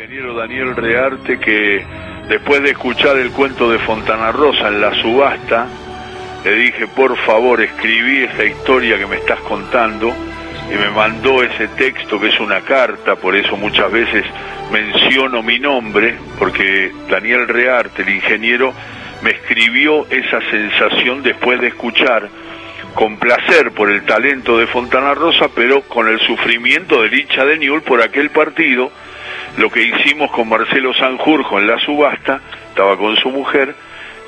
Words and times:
ingeniero 0.00 0.32
Daniel 0.32 0.74
Rearte 0.76 1.38
que 1.38 1.84
después 2.26 2.62
de 2.62 2.70
escuchar 2.70 3.18
el 3.18 3.32
cuento 3.32 3.70
de 3.70 3.78
Fontana 3.80 4.32
Rosa 4.32 4.68
en 4.68 4.80
la 4.80 4.94
subasta, 4.94 5.66
le 6.42 6.54
dije, 6.54 6.86
por 6.86 7.18
favor, 7.18 7.60
escribí 7.60 8.22
esa 8.22 8.46
historia 8.46 8.96
que 8.96 9.04
me 9.04 9.16
estás 9.16 9.38
contando 9.40 10.10
y 10.72 10.78
me 10.78 10.88
mandó 10.88 11.42
ese 11.42 11.68
texto 11.68 12.18
que 12.18 12.28
es 12.28 12.40
una 12.40 12.62
carta, 12.62 13.16
por 13.16 13.36
eso 13.36 13.58
muchas 13.58 13.92
veces 13.92 14.24
menciono 14.72 15.42
mi 15.42 15.58
nombre, 15.58 16.16
porque 16.38 16.90
Daniel 17.10 17.46
Rearte, 17.46 18.00
el 18.00 18.08
ingeniero, 18.08 18.72
me 19.22 19.32
escribió 19.32 20.06
esa 20.08 20.40
sensación 20.50 21.22
después 21.22 21.60
de 21.60 21.68
escuchar 21.68 22.26
con 22.94 23.18
placer 23.18 23.72
por 23.72 23.90
el 23.90 24.06
talento 24.06 24.56
de 24.56 24.66
Fontana 24.66 25.12
Rosa, 25.12 25.50
pero 25.54 25.82
con 25.82 26.08
el 26.08 26.18
sufrimiento 26.20 27.02
del 27.02 27.12
hincha 27.12 27.44
de 27.44 27.58
Newell 27.58 27.82
por 27.82 28.00
aquel 28.00 28.30
partido, 28.30 28.90
lo 29.60 29.70
que 29.70 29.82
hicimos 29.82 30.30
con 30.30 30.48
Marcelo 30.48 30.94
Sanjurjo 30.94 31.58
en 31.58 31.66
la 31.66 31.78
subasta, 31.80 32.40
estaba 32.70 32.96
con 32.96 33.16
su 33.16 33.30
mujer, 33.30 33.74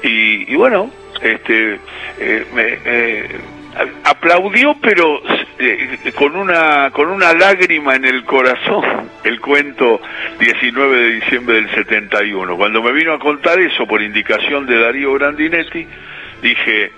y, 0.03 0.55
bueno, 0.57 0.91
este, 1.23 1.79
eh, 2.19 2.45
me, 2.53 3.83
aplaudió, 4.05 4.77
pero 4.81 5.23
eh, 5.59 6.13
con 6.15 6.37
una 6.37 6.91
con 6.91 7.09
una 7.09 7.33
lágrima 7.33 7.95
en 7.97 8.05
el 8.05 8.25
corazón, 8.25 9.09
el 9.25 9.41
cuento 9.41 10.01
19 10.39 10.97
de 10.97 11.09
diciembre 11.13 11.55
del 11.57 11.71
71. 11.71 12.57
Cuando 12.57 12.83
me 12.83 12.93
vino 12.93 13.15
a 13.15 13.19
contar 13.19 13.59
eso 13.61 13.87
por 13.87 14.03
indicación 14.03 14.67
de 14.67 14.79
Darío 14.79 15.15
Grandinetti, 15.15 15.87
dije, 16.43 16.93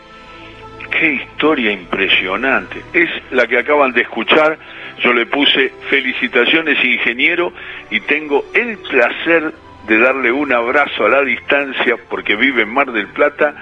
qué 0.90 1.12
historia 1.12 1.70
impresionante. 1.70 2.82
Es 2.92 3.10
la 3.30 3.46
que 3.46 3.58
acaban 3.58 3.92
de 3.92 4.02
escuchar. 4.02 4.58
Yo 5.00 5.12
le 5.12 5.26
puse 5.26 5.72
felicitaciones 5.90 6.82
ingeniero 6.84 7.52
y 7.90 8.00
tengo 8.00 8.44
el 8.54 8.78
placer 8.78 9.52
de 9.86 9.98
darle 9.98 10.32
un 10.32 10.52
abrazo 10.52 11.04
a 11.04 11.08
la 11.08 11.22
distancia 11.22 11.96
porque 12.08 12.36
vive 12.36 12.62
en 12.62 12.72
Mar 12.72 12.90
del 12.90 13.08
Plata 13.08 13.54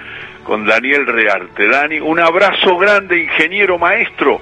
con 0.43 0.65
Daniel 0.65 1.05
Rearte. 1.05 1.67
Dani, 1.67 1.99
un 1.99 2.19
abrazo 2.19 2.77
grande, 2.77 3.23
ingeniero 3.23 3.77
maestro. 3.77 4.39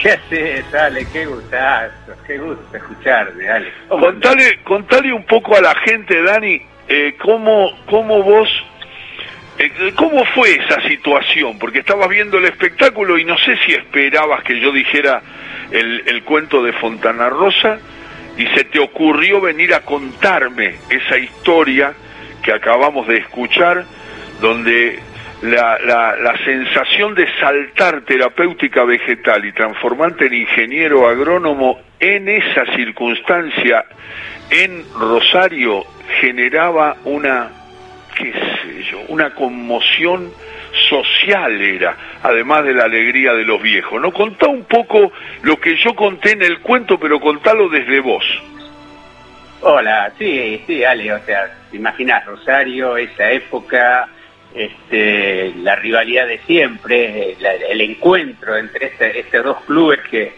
¿Qué 0.00 0.10
haces, 0.10 0.74
Ale? 0.74 1.06
Qué 1.12 1.26
gustazo, 1.26 2.12
qué 2.26 2.38
gusto 2.38 2.76
escucharte, 2.76 3.48
Ale. 3.48 3.72
Contale, 3.88 4.60
contale 4.64 5.12
un 5.12 5.24
poco 5.24 5.56
a 5.56 5.60
la 5.60 5.74
gente, 5.76 6.22
Dani, 6.22 6.60
eh, 6.88 7.14
cómo, 7.18 7.70
cómo 7.86 8.22
vos 8.22 8.48
eh, 9.58 9.92
¿Cómo 9.96 10.24
fue 10.34 10.54
esa 10.54 10.80
situación? 10.82 11.58
Porque 11.58 11.80
estabas 11.80 12.08
viendo 12.08 12.38
el 12.38 12.46
espectáculo 12.46 13.18
y 13.18 13.24
no 13.24 13.36
sé 13.38 13.56
si 13.66 13.72
esperabas 13.72 14.42
que 14.44 14.58
yo 14.58 14.72
dijera 14.72 15.22
el, 15.72 16.22
cuento 16.24 16.62
de 16.62 16.72
Fontana 16.72 17.28
Rosa 17.28 17.78
y 18.36 18.46
se 18.48 18.64
te 18.64 18.78
ocurrió 18.78 19.40
venir 19.40 19.74
a 19.74 19.80
contarme 19.80 20.76
esa 20.88 21.18
historia 21.18 21.92
que 22.42 22.52
acabamos 22.52 23.06
de 23.06 23.18
escuchar, 23.18 23.84
donde 24.40 24.98
la, 25.42 25.78
la, 25.78 26.16
la 26.16 26.36
sensación 26.44 27.14
de 27.14 27.26
saltar 27.38 28.02
terapéutica 28.02 28.84
vegetal 28.84 29.44
y 29.44 29.52
transformarte 29.52 30.26
en 30.26 30.34
ingeniero 30.34 31.08
agrónomo 31.08 31.80
en 32.00 32.28
esa 32.28 32.66
circunstancia 32.74 33.84
en 34.50 34.84
Rosario 34.98 35.84
generaba 36.20 36.96
una 37.04 37.50
qué 38.16 38.32
sé 38.32 38.82
yo, 38.90 38.98
una 39.08 39.34
conmoción 39.34 40.30
social 40.88 41.60
era, 41.60 41.96
además 42.22 42.64
de 42.64 42.74
la 42.74 42.84
alegría 42.84 43.32
de 43.34 43.44
los 43.44 43.60
viejos. 43.62 44.00
¿No? 44.00 44.12
Contá 44.12 44.46
un 44.46 44.64
poco 44.64 45.12
lo 45.42 45.56
que 45.58 45.76
yo 45.76 45.94
conté 45.94 46.32
en 46.32 46.42
el 46.42 46.60
cuento, 46.60 46.98
pero 46.98 47.20
contalo 47.20 47.68
desde 47.68 48.00
vos. 48.00 48.24
Hola, 49.60 50.12
sí, 50.18 50.60
sí, 50.66 50.82
Ale, 50.82 51.12
o 51.12 51.20
sea, 51.20 51.48
te 51.70 52.20
Rosario, 52.26 52.96
esa 52.96 53.30
época, 53.30 54.08
este, 54.52 55.52
la 55.58 55.76
rivalidad 55.76 56.26
de 56.26 56.38
siempre, 56.38 57.36
el 57.70 57.80
encuentro 57.80 58.56
entre 58.56 58.86
este, 58.86 59.20
estos 59.20 59.44
dos 59.44 59.60
clubes 59.64 60.00
que, 60.10 60.32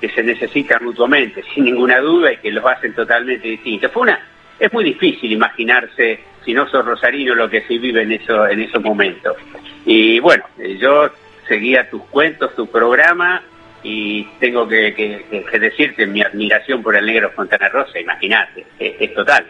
que 0.00 0.08
se 0.10 0.22
necesitan 0.22 0.84
mutuamente, 0.84 1.42
sin 1.54 1.64
ninguna 1.64 1.98
duda, 1.98 2.32
y 2.32 2.36
que 2.36 2.52
los 2.52 2.64
hacen 2.64 2.94
totalmente 2.94 3.48
distintos. 3.48 3.90
Fue 3.90 4.02
una, 4.02 4.20
es 4.58 4.72
muy 4.72 4.84
difícil 4.84 5.32
imaginarse 5.32 6.20
si 6.44 6.52
no 6.52 6.68
sos 6.68 6.84
rosarino 6.84 7.34
lo 7.34 7.50
que 7.50 7.62
se 7.62 7.78
vive 7.78 8.02
en 8.02 8.12
eso 8.12 8.46
en 8.46 8.60
esos 8.60 8.82
momentos. 8.82 9.36
Y 9.84 10.20
bueno, 10.20 10.44
eh, 10.58 10.76
yo 10.78 11.10
seguía 11.46 11.88
tus 11.88 12.02
cuentos, 12.04 12.54
tu 12.54 12.66
programa 12.66 13.42
y 13.82 14.24
tengo 14.40 14.68
que, 14.68 15.24
decirte 15.60 16.06
mi 16.06 16.22
admiración 16.22 16.82
por 16.82 16.96
el 16.96 17.06
negro 17.06 17.30
Fontana 17.30 17.68
Rosa, 17.68 17.98
imagínate, 17.98 18.66
es, 18.78 19.14
total. 19.14 19.46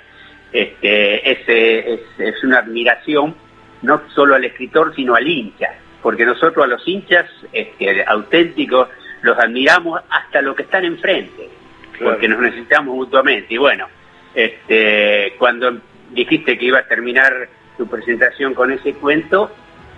Este, 0.53 1.31
es, 1.31 1.49
es, 2.19 2.45
una 2.45 2.59
admiración 2.59 3.35
no 3.83 4.03
solo 4.15 4.35
al 4.35 4.45
escritor, 4.45 4.95
sino 4.95 5.15
al 5.15 5.27
hincha, 5.27 5.71
porque 6.03 6.25
nosotros 6.25 6.65
a 6.65 6.69
los 6.69 6.87
hinchas 6.87 7.27
este, 7.53 8.05
auténticos 8.05 8.89
los 9.23 9.39
admiramos 9.39 10.01
hasta 10.11 10.43
lo 10.43 10.55
que 10.55 10.63
están 10.63 10.85
enfrente, 10.85 11.49
porque 12.03 12.29
nos 12.29 12.41
necesitamos 12.41 12.95
mutuamente. 12.95 13.55
Y 13.55 13.59
bueno, 13.59 13.89
este, 14.35 15.35
cuando 15.39 15.79
dijiste 16.11 16.59
que 16.59 16.67
iba 16.67 16.79
a 16.79 16.87
terminar 16.87 17.49
tu 17.77 17.87
presentación 17.87 18.55
con 18.55 18.71
ese 18.71 18.95
cuento, 18.95 19.51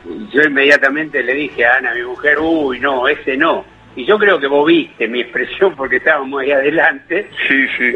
yo 0.05 0.43
inmediatamente 0.43 1.23
le 1.23 1.35
dije 1.35 1.65
a 1.65 1.77
Ana, 1.77 1.95
mi 1.95 2.03
mujer, 2.03 2.39
uy, 2.41 2.81
no, 2.81 3.09
ese 3.09 3.37
no. 3.37 3.65
Y 3.97 4.05
yo 4.05 4.19
creo 4.19 4.39
que 4.39 4.47
vos 4.47 4.67
viste 4.67 5.09
mi 5.09 5.21
expresión 5.23 5.75
porque 5.77 5.97
estábamos 5.97 6.41
ahí 6.41 6.53
adelante, 6.53 7.29
sí, 7.49 7.67
sí. 7.77 7.93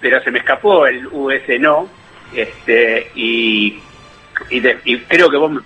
Pero, 0.00 0.22
se 0.22 0.30
me 0.30 0.38
escapó 0.38 0.86
el 0.86 1.06
US 1.08 1.42
no, 1.60 1.88
este, 2.34 3.10
y, 3.14 3.80
y, 4.50 4.98
creo 5.08 5.30
que 5.30 5.36
vos, 5.36 5.62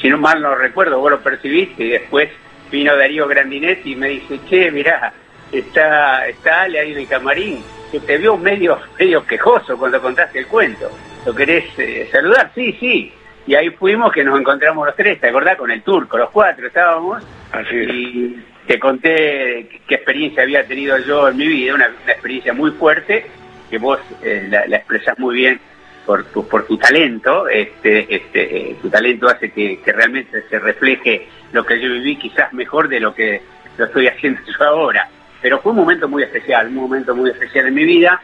si 0.00 0.08
no 0.08 0.18
mal 0.18 0.40
no 0.40 0.54
recuerdo, 0.54 1.00
vos 1.00 1.10
lo 1.10 1.20
percibiste 1.20 1.84
y 1.84 1.90
después 1.90 2.28
vino 2.70 2.96
Darío 2.96 3.26
Grandinetti 3.26 3.92
y 3.92 3.96
me 3.96 4.08
dice, 4.08 4.38
che, 4.48 4.70
mirá, 4.70 5.12
está, 5.50 6.26
está 6.28 6.62
Ale 6.62 6.80
ahí 6.80 6.92
en 6.92 6.98
el 6.98 7.08
camarín, 7.08 7.62
que 7.90 8.00
te 8.00 8.18
vio 8.18 8.36
medio, 8.36 8.78
medio 8.98 9.26
quejoso 9.26 9.76
cuando 9.76 10.00
contaste 10.00 10.40
el 10.40 10.46
cuento. 10.46 10.90
¿Lo 11.24 11.34
querés 11.34 11.64
eh, 11.78 12.08
saludar? 12.12 12.52
Sí, 12.54 12.72
sí. 12.78 13.12
Y 13.46 13.54
ahí 13.54 13.70
fuimos 13.70 14.12
que 14.12 14.24
nos 14.24 14.38
encontramos 14.38 14.86
los 14.86 14.96
tres, 14.96 15.20
¿te 15.20 15.28
acordás? 15.28 15.56
Con 15.56 15.70
el 15.70 15.82
turco, 15.82 16.18
los 16.18 16.30
cuatro 16.30 16.66
estábamos. 16.66 17.22
Así 17.52 17.76
Y 17.76 18.44
te 18.66 18.78
conté 18.78 19.68
qué 19.86 19.94
experiencia 19.94 20.42
había 20.42 20.66
tenido 20.66 20.98
yo 20.98 21.28
en 21.28 21.36
mi 21.36 21.46
vida, 21.46 21.74
una, 21.74 21.86
experiencia 22.06 22.52
muy 22.52 22.72
fuerte, 22.72 23.26
que 23.70 23.78
vos 23.78 24.00
eh, 24.22 24.48
la, 24.50 24.76
expresás 24.76 25.18
muy 25.18 25.36
bien 25.36 25.60
por 26.04 26.24
tu, 26.24 26.46
por 26.48 26.66
tu 26.66 26.76
talento. 26.76 27.48
Este, 27.48 28.12
este, 28.14 28.70
eh, 28.70 28.76
tu 28.82 28.90
talento 28.90 29.28
hace 29.28 29.50
que, 29.52 29.80
que 29.80 29.92
realmente 29.92 30.42
se 30.48 30.58
refleje 30.58 31.28
lo 31.52 31.64
que 31.64 31.80
yo 31.80 31.88
viví 31.90 32.16
quizás 32.16 32.52
mejor 32.52 32.88
de 32.88 33.00
lo 33.00 33.14
que 33.14 33.42
lo 33.78 33.84
estoy 33.84 34.06
haciendo 34.08 34.40
yo 34.46 34.64
ahora 34.64 35.08
pero 35.46 35.60
fue 35.60 35.70
un 35.70 35.78
momento 35.78 36.08
muy 36.08 36.22
especial, 36.22 36.66
un 36.66 36.74
momento 36.74 37.14
muy 37.14 37.30
especial 37.30 37.66
en 37.66 37.74
mi 37.74 37.84
vida, 37.84 38.20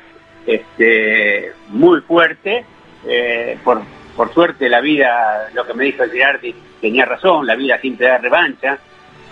este, 0.47 1.53
muy 1.69 2.00
fuerte, 2.00 2.65
eh, 3.06 3.56
por, 3.62 3.83
por 4.17 4.33
suerte 4.33 4.69
la 4.69 4.81
vida, 4.81 5.49
lo 5.55 5.67
que 5.67 5.75
me 5.75 5.84
dijo 5.84 6.05
Girardi, 6.05 6.55
tenía 6.81 7.05
razón, 7.05 7.47
la 7.47 7.55
vida 7.55 7.78
siempre 7.78 8.09
da 8.09 8.19
revancha, 8.19 8.78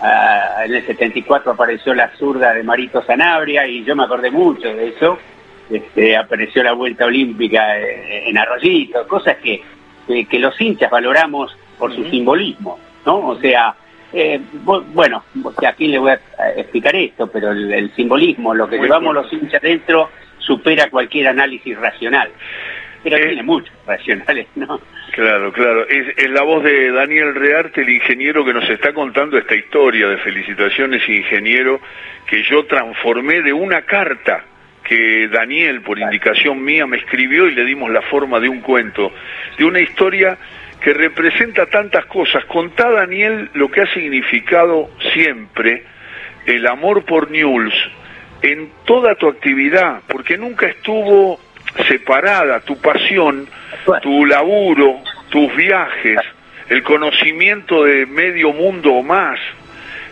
ah, 0.01 0.63
en 0.65 0.73
el 0.73 0.85
74 0.85 1.51
apareció 1.51 1.93
la 1.93 2.09
zurda 2.17 2.53
de 2.53 2.63
Marito 2.63 3.03
Sanabria 3.03 3.67
y 3.67 3.83
yo 3.83 3.95
me 3.95 4.03
acordé 4.03 4.31
mucho 4.31 4.67
de 4.69 4.89
eso, 4.89 5.17
este, 5.69 6.17
apareció 6.17 6.63
la 6.63 6.73
vuelta 6.73 7.05
olímpica 7.05 7.79
eh, 7.79 8.29
en 8.29 8.37
Arroyito, 8.37 9.07
cosas 9.07 9.37
que, 9.37 9.61
que, 10.07 10.39
los 10.39 10.59
hinchas 10.59 10.91
valoramos 10.91 11.55
por 11.77 11.95
su 11.95 12.03
simbolismo, 12.09 12.77
¿no? 13.05 13.27
O 13.27 13.39
sea, 13.39 13.75
eh, 14.11 14.41
bueno, 14.93 15.23
aquí 15.65 15.87
le 15.87 15.97
voy 15.97 16.11
a 16.11 16.19
explicar 16.57 16.95
esto, 16.95 17.27
pero 17.27 17.51
el, 17.51 17.93
simbolismo, 17.95 18.53
lo 18.53 18.67
que 18.67 18.77
llevamos 18.77 19.13
los 19.13 19.31
hinchas 19.31 19.61
dentro, 19.61 20.09
supera 20.39 20.89
cualquier 20.89 21.29
análisis 21.29 21.77
racional. 21.77 22.29
Pero 23.03 23.17
eh, 23.17 23.27
tiene 23.27 23.43
muchos 23.43 23.73
racionales, 23.85 24.47
¿no? 24.55 24.79
Claro, 25.11 25.51
claro. 25.51 25.87
Es, 25.87 26.29
la 26.29 26.43
voz 26.43 26.63
de 26.63 26.91
Daniel 26.91 27.35
Rearte, 27.35 27.81
el 27.81 27.89
ingeniero 27.89 28.45
que 28.45 28.53
nos 28.53 28.69
está 28.69 28.93
contando 28.93 29.37
esta 29.37 29.55
historia 29.55 30.07
de 30.07 30.17
felicitaciones, 30.17 31.07
ingeniero, 31.07 31.81
que 32.25 32.43
yo 32.43 32.65
transformé 32.65 33.41
de 33.41 33.53
una 33.53 33.81
carta 33.81 34.45
que 34.83 35.27
Daniel, 35.27 35.81
por 35.81 35.99
indicación 35.99 36.63
mía, 36.63 36.85
me 36.85 36.97
escribió 36.97 37.47
y 37.47 37.55
le 37.55 37.65
dimos 37.65 37.91
la 37.91 38.01
forma 38.03 38.39
de 38.39 38.49
un 38.49 38.61
cuento, 38.61 39.11
de 39.57 39.65
una 39.65 39.79
historia 39.79 40.37
que 40.81 40.93
representa 40.93 41.65
tantas 41.67 42.05
cosas. 42.05 42.45
Contá, 42.45 42.89
Daniel, 42.89 43.49
lo 43.53 43.69
que 43.69 43.81
ha 43.81 43.93
significado 43.93 44.89
siempre 45.13 45.83
el 46.45 46.65
amor 46.67 47.05
por 47.05 47.29
Newell's 47.29 47.75
en 48.41 48.71
toda 48.85 49.15
tu 49.15 49.27
actividad, 49.27 50.01
porque 50.07 50.37
nunca 50.37 50.67
estuvo 50.67 51.39
separada 51.87 52.59
tu 52.61 52.77
pasión, 52.79 53.47
tu 54.01 54.25
laburo, 54.25 55.01
tus 55.29 55.55
viajes, 55.55 56.19
el 56.69 56.83
conocimiento 56.83 57.83
de 57.83 58.05
medio 58.05 58.53
mundo 58.53 58.93
o 58.93 59.03
más, 59.03 59.39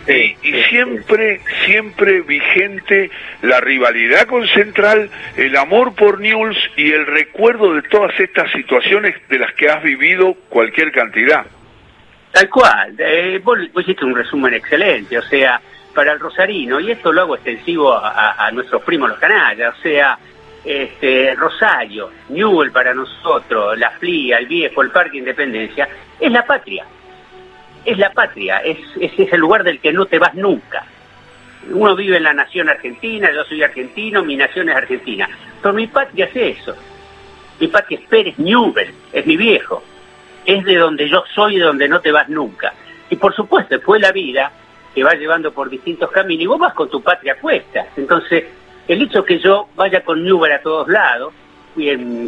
y, 0.08 0.34
siempre, 0.68 1.40
siempre 1.66 2.22
vigente 2.22 3.10
la 3.42 3.60
rivalidad 3.60 4.26
con 4.26 4.46
Central, 4.48 5.10
el 5.36 5.56
amor 5.56 5.94
por 5.94 6.20
News 6.20 6.56
y 6.76 6.92
el 6.92 7.06
recuerdo 7.06 7.74
de 7.74 7.82
todas 7.82 8.18
estas 8.18 8.50
situaciones 8.52 9.14
de 9.28 9.38
las 9.38 9.52
que 9.54 9.68
has 9.68 9.82
vivido 9.82 10.34
cualquier 10.48 10.90
cantidad. 10.90 11.46
Tal 12.32 12.48
cual, 12.48 12.94
eh, 12.98 13.40
vos, 13.42 13.58
hiciste 13.76 14.04
un 14.04 14.14
resumen 14.14 14.54
excelente, 14.54 15.18
o 15.18 15.22
sea, 15.22 15.60
para 15.94 16.12
el 16.12 16.20
rosarino, 16.20 16.80
y 16.80 16.92
esto 16.92 17.12
lo 17.12 17.22
hago 17.22 17.34
extensivo 17.34 17.92
a, 17.92 18.50
nuestros 18.52 18.82
primos 18.82 19.10
los 19.10 19.18
canallas, 19.18 19.76
o 19.76 19.82
sea, 19.82 20.18
este, 20.64 21.34
Rosario, 21.34 22.10
Newell 22.28 22.72
para 22.72 22.94
nosotros, 22.94 23.78
La 23.78 23.90
Flia, 23.92 24.38
el 24.38 24.46
Viejo, 24.46 24.82
el 24.82 24.90
Parque 24.90 25.18
Independencia, 25.18 25.88
es 26.18 26.30
la 26.30 26.44
patria 26.44 26.84
es 27.84 27.98
la 27.98 28.10
patria, 28.12 28.58
es, 28.58 28.78
es, 29.00 29.32
el 29.32 29.40
lugar 29.40 29.64
del 29.64 29.80
que 29.80 29.92
no 29.92 30.06
te 30.06 30.18
vas 30.18 30.34
nunca. 30.34 30.84
Uno 31.70 31.94
vive 31.94 32.16
en 32.16 32.22
la 32.22 32.32
nación 32.32 32.68
argentina, 32.68 33.30
yo 33.32 33.44
soy 33.44 33.62
argentino, 33.62 34.22
mi 34.22 34.36
nación 34.36 34.68
es 34.68 34.76
argentina. 34.76 35.28
Pero 35.60 35.74
mi 35.74 35.86
patria 35.86 36.26
es 36.26 36.58
eso. 36.58 36.74
Mi 37.58 37.68
patria 37.68 37.98
es 37.98 38.06
Pérez 38.06 38.38
Newell, 38.38 38.92
es 39.12 39.26
mi 39.26 39.36
viejo. 39.36 39.82
Es 40.44 40.64
de 40.64 40.76
donde 40.76 41.08
yo 41.08 41.22
soy, 41.34 41.58
de 41.58 41.64
donde 41.64 41.88
no 41.88 42.00
te 42.00 42.12
vas 42.12 42.28
nunca. 42.28 42.72
Y 43.10 43.16
por 43.16 43.34
supuesto, 43.34 43.74
después 43.74 44.00
la 44.00 44.12
vida 44.12 44.50
te 44.94 45.04
va 45.04 45.12
llevando 45.12 45.52
por 45.52 45.68
distintos 45.68 46.10
caminos 46.10 46.44
y 46.44 46.46
vos 46.46 46.58
vas 46.58 46.74
con 46.74 46.88
tu 46.88 47.02
patria 47.02 47.36
puesta. 47.38 47.86
Entonces, 47.96 48.44
el 48.92 49.02
hecho 49.02 49.24
que 49.24 49.38
yo 49.38 49.68
vaya 49.76 50.02
con 50.02 50.24
Newell 50.24 50.52
a 50.52 50.62
todos 50.62 50.88
lados, 50.88 51.32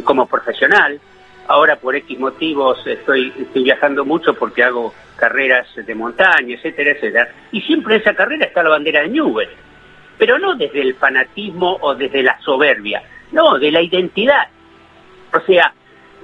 como 0.05 0.27
profesional, 0.27 0.99
ahora 1.47 1.75
por 1.75 1.95
X 1.95 2.17
motivos 2.17 2.85
estoy, 2.87 3.33
viajando 3.53 4.05
mucho 4.05 4.33
porque 4.33 4.63
hago 4.63 4.93
carreras 5.17 5.67
de 5.75 5.95
montaña, 5.95 6.55
etcétera, 6.55 6.91
etcétera. 6.91 7.29
Y 7.51 7.61
siempre 7.61 7.95
en 7.95 8.01
esa 8.01 8.13
carrera 8.13 8.45
está 8.45 8.63
la 8.63 8.69
bandera 8.69 9.01
de 9.01 9.09
Newell. 9.09 9.49
Pero 10.17 10.39
no 10.39 10.55
desde 10.55 10.81
el 10.81 10.95
fanatismo 10.95 11.77
o 11.81 11.95
desde 11.95 12.23
la 12.23 12.39
soberbia, 12.39 13.03
no, 13.31 13.59
de 13.59 13.71
la 13.71 13.81
identidad. 13.81 14.47
O 15.33 15.39
sea, 15.41 15.73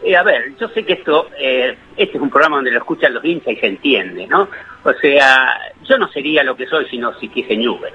eh, 0.04 0.16
a 0.16 0.24
ver, 0.24 0.56
yo 0.58 0.70
sé 0.70 0.86
que 0.86 0.94
esto, 0.94 1.30
eh, 1.38 1.76
este 1.98 2.18
es 2.18 2.22
un 2.22 2.30
programa 2.30 2.58
donde 2.58 2.72
lo 2.72 2.78
escuchan 2.78 3.14
los 3.14 3.26
hinchas 3.26 3.54
y 3.54 3.58
se 3.58 3.68
entiende, 3.68 4.28
¿no? 4.28 4.48
O 4.84 4.94
sea, 4.94 5.60
yo 5.84 5.98
no 5.98 6.08
sería 6.08 6.44
lo 6.44 6.56
que 6.56 6.68
soy 6.68 6.86
si 6.86 6.98
no 6.98 7.12
quise 7.18 7.58
Newell. 7.58 7.94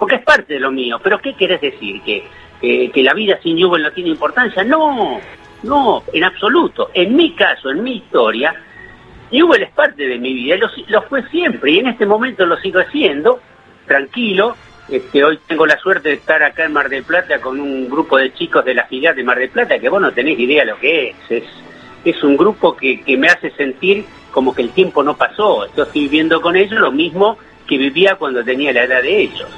Porque 0.00 0.16
es 0.16 0.22
parte 0.22 0.54
de 0.54 0.60
lo 0.60 0.72
mío. 0.72 0.98
Pero 1.00 1.20
¿qué 1.20 1.34
querés 1.34 1.60
decir? 1.60 2.02
¿Que, 2.02 2.24
que 2.60 3.02
la 3.04 3.14
vida 3.14 3.38
sin 3.40 3.54
Newell 3.54 3.84
no 3.84 3.92
tiene 3.92 4.10
importancia? 4.10 4.64
No, 4.64 5.20
no, 5.62 6.02
en 6.12 6.24
absoluto. 6.24 6.90
En 6.92 7.14
mi 7.14 7.32
caso, 7.34 7.70
en 7.70 7.84
mi 7.84 7.98
historia, 7.98 8.54
Newell 9.30 9.62
es 9.62 9.70
parte 9.70 10.06
de 10.06 10.18
mi 10.18 10.34
vida, 10.34 10.56
lo, 10.88 11.02
fue 11.02 11.22
siempre 11.28 11.72
y 11.72 11.78
en 11.78 11.88
este 11.88 12.06
momento 12.06 12.44
lo 12.46 12.56
sigo 12.58 12.80
haciendo, 12.80 13.40
tranquilo. 13.86 14.56
Este, 14.88 15.22
hoy 15.22 15.38
tengo 15.46 15.66
la 15.66 15.78
suerte 15.78 16.08
de 16.08 16.14
estar 16.16 16.42
acá 16.42 16.64
en 16.64 16.72
Mar 16.72 16.88
del 16.88 17.04
Plata 17.04 17.40
con 17.40 17.60
un 17.60 17.88
grupo 17.88 18.18
de 18.18 18.32
chicos 18.34 18.64
de 18.64 18.74
la 18.74 18.86
filial 18.86 19.14
de 19.14 19.22
Mar 19.22 19.38
del 19.38 19.50
Plata 19.50 19.78
que 19.78 19.88
vos 19.88 20.02
no 20.02 20.10
tenés 20.12 20.38
idea 20.38 20.64
lo 20.64 20.78
que 20.78 21.10
es. 21.30 21.44
Es, 22.04 22.24
un 22.24 22.36
grupo 22.36 22.74
que, 22.76 23.04
me 23.16 23.28
hace 23.28 23.50
sentir 23.52 24.04
como 24.32 24.52
que 24.52 24.62
el 24.62 24.70
tiempo 24.70 25.02
no 25.02 25.16
pasó. 25.16 25.66
Estoy 25.66 25.86
viviendo 25.92 26.40
con 26.40 26.56
ellos 26.56 26.80
lo 26.80 26.90
mismo 26.90 27.38
que 27.68 27.78
vivía 27.78 28.16
cuando 28.16 28.42
tenía 28.42 28.72
la 28.72 28.84
edad 28.84 29.02
de 29.02 29.20
ellos. 29.20 29.48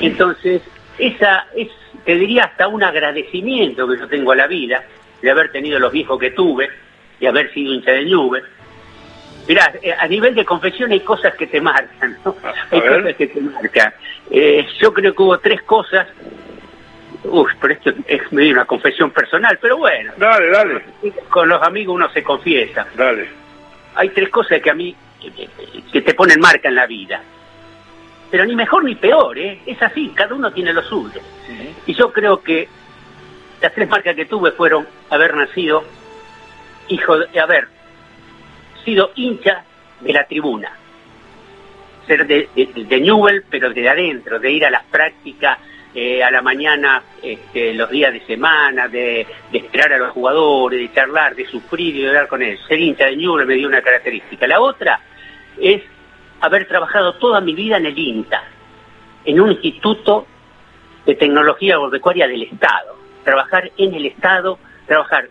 Entonces, 0.00 0.62
esa 0.98 1.46
es, 1.56 1.68
te 2.04 2.16
diría, 2.16 2.44
hasta 2.44 2.68
un 2.68 2.82
agradecimiento 2.82 3.88
que 3.88 3.98
yo 3.98 4.08
tengo 4.08 4.32
a 4.32 4.36
la 4.36 4.46
vida 4.46 4.84
de 5.20 5.30
haber 5.30 5.50
tenido 5.52 5.78
los 5.78 5.92
viejos 5.92 6.18
que 6.18 6.30
tuve, 6.30 6.68
de 7.20 7.28
haber 7.28 7.52
sido 7.52 7.72
hincha 7.72 7.92
de 7.92 8.04
Nube, 8.04 8.42
Mirá, 9.48 9.72
eh, 9.82 9.92
a 9.98 10.06
nivel 10.06 10.34
de 10.34 10.44
confesión 10.44 10.92
hay 10.92 11.00
cosas 11.00 11.34
que 11.34 11.46
te 11.46 11.60
marcan, 11.60 12.16
¿no? 12.24 12.36
hay 12.70 12.80
cosas 12.80 13.16
que 13.16 13.26
te 13.26 13.40
marcan. 13.40 13.92
Eh, 14.30 14.66
yo 14.80 14.92
creo 14.92 15.14
que 15.14 15.22
hubo 15.22 15.38
tres 15.38 15.62
cosas. 15.62 16.06
Uf, 17.24 17.50
pero 17.60 17.74
esto 17.74 17.92
es 18.06 18.32
medio 18.32 18.52
una 18.52 18.64
confesión 18.64 19.10
personal, 19.10 19.58
pero 19.60 19.78
bueno. 19.78 20.12
Dale, 20.16 20.48
dale. 20.50 20.82
Con 21.28 21.48
los 21.48 21.62
amigos 21.62 21.94
uno 21.94 22.08
se 22.10 22.22
confiesa. 22.22 22.86
Dale. 22.94 23.28
Hay 23.94 24.08
tres 24.10 24.28
cosas 24.28 24.60
que 24.60 24.70
a 24.70 24.74
mí 24.74 24.94
que 25.92 26.02
te 26.02 26.14
ponen 26.14 26.40
marca 26.40 26.68
en 26.68 26.74
la 26.74 26.86
vida. 26.86 27.20
Pero 28.32 28.46
ni 28.46 28.56
mejor 28.56 28.82
ni 28.82 28.94
peor, 28.94 29.38
¿eh? 29.38 29.60
Es 29.66 29.82
así, 29.82 30.08
cada 30.14 30.34
uno 30.34 30.50
tiene 30.50 30.72
lo 30.72 30.82
suyo. 30.82 31.20
Y 31.86 31.92
yo 31.92 32.10
creo 32.10 32.42
que 32.42 32.66
las 33.60 33.74
tres 33.74 33.86
marcas 33.90 34.16
que 34.16 34.24
tuve 34.24 34.52
fueron 34.52 34.88
haber 35.10 35.36
nacido 35.36 35.84
hijo 36.88 37.18
de, 37.18 37.38
a 37.38 37.44
ver, 37.44 37.68
sido 38.86 39.12
hincha 39.16 39.64
de 40.00 40.12
la 40.14 40.24
tribuna. 40.24 40.72
Ser 42.06 42.26
de, 42.26 42.48
de, 42.54 43.00
Newell, 43.02 43.44
pero 43.50 43.68
de 43.68 43.86
adentro, 43.86 44.38
de 44.38 44.50
ir 44.50 44.64
a 44.64 44.70
las 44.70 44.84
prácticas 44.84 45.58
eh, 45.94 46.24
a 46.24 46.30
la 46.30 46.40
mañana, 46.40 47.02
este, 47.22 47.74
los 47.74 47.90
días 47.90 48.14
de 48.14 48.20
semana, 48.20 48.88
de, 48.88 49.26
esperar 49.52 49.92
a 49.92 49.98
los 49.98 50.12
jugadores, 50.12 50.80
de 50.80 50.94
charlar, 50.94 51.36
de 51.36 51.44
sufrir 51.44 51.96
y 51.96 52.00
de 52.00 52.08
hablar 52.08 52.28
con 52.28 52.40
ellos. 52.40 52.64
Ser 52.66 52.80
hincha 52.80 53.04
de 53.04 53.16
Newell 53.16 53.46
me 53.46 53.56
dio 53.56 53.68
una 53.68 53.82
característica. 53.82 54.46
La 54.46 54.58
otra 54.58 54.98
es 55.60 55.82
haber 56.42 56.66
trabajado 56.66 57.14
toda 57.14 57.40
mi 57.40 57.54
vida 57.54 57.76
en 57.76 57.86
el 57.86 57.98
INTA, 57.98 58.42
en 59.24 59.40
un 59.40 59.52
instituto 59.52 60.26
de 61.06 61.14
tecnología 61.14 61.76
agropecuaria 61.76 62.26
del 62.26 62.42
Estado. 62.42 62.96
Trabajar 63.24 63.70
en 63.78 63.94
el 63.94 64.06
Estado, 64.06 64.58
trabajar 64.86 65.28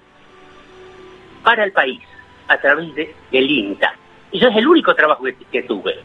para 1.43 1.65
el 1.65 1.73
país, 1.73 2.01
a 2.47 2.57
través 2.57 2.95
de, 2.95 3.13
del 3.29 3.51
INTA. 3.51 3.93
Y 4.31 4.39
yo 4.39 4.47
es 4.47 4.55
el 4.55 4.65
único 4.65 4.95
trabajo 4.95 5.25
que, 5.51 5.63
tuve. 5.63 5.99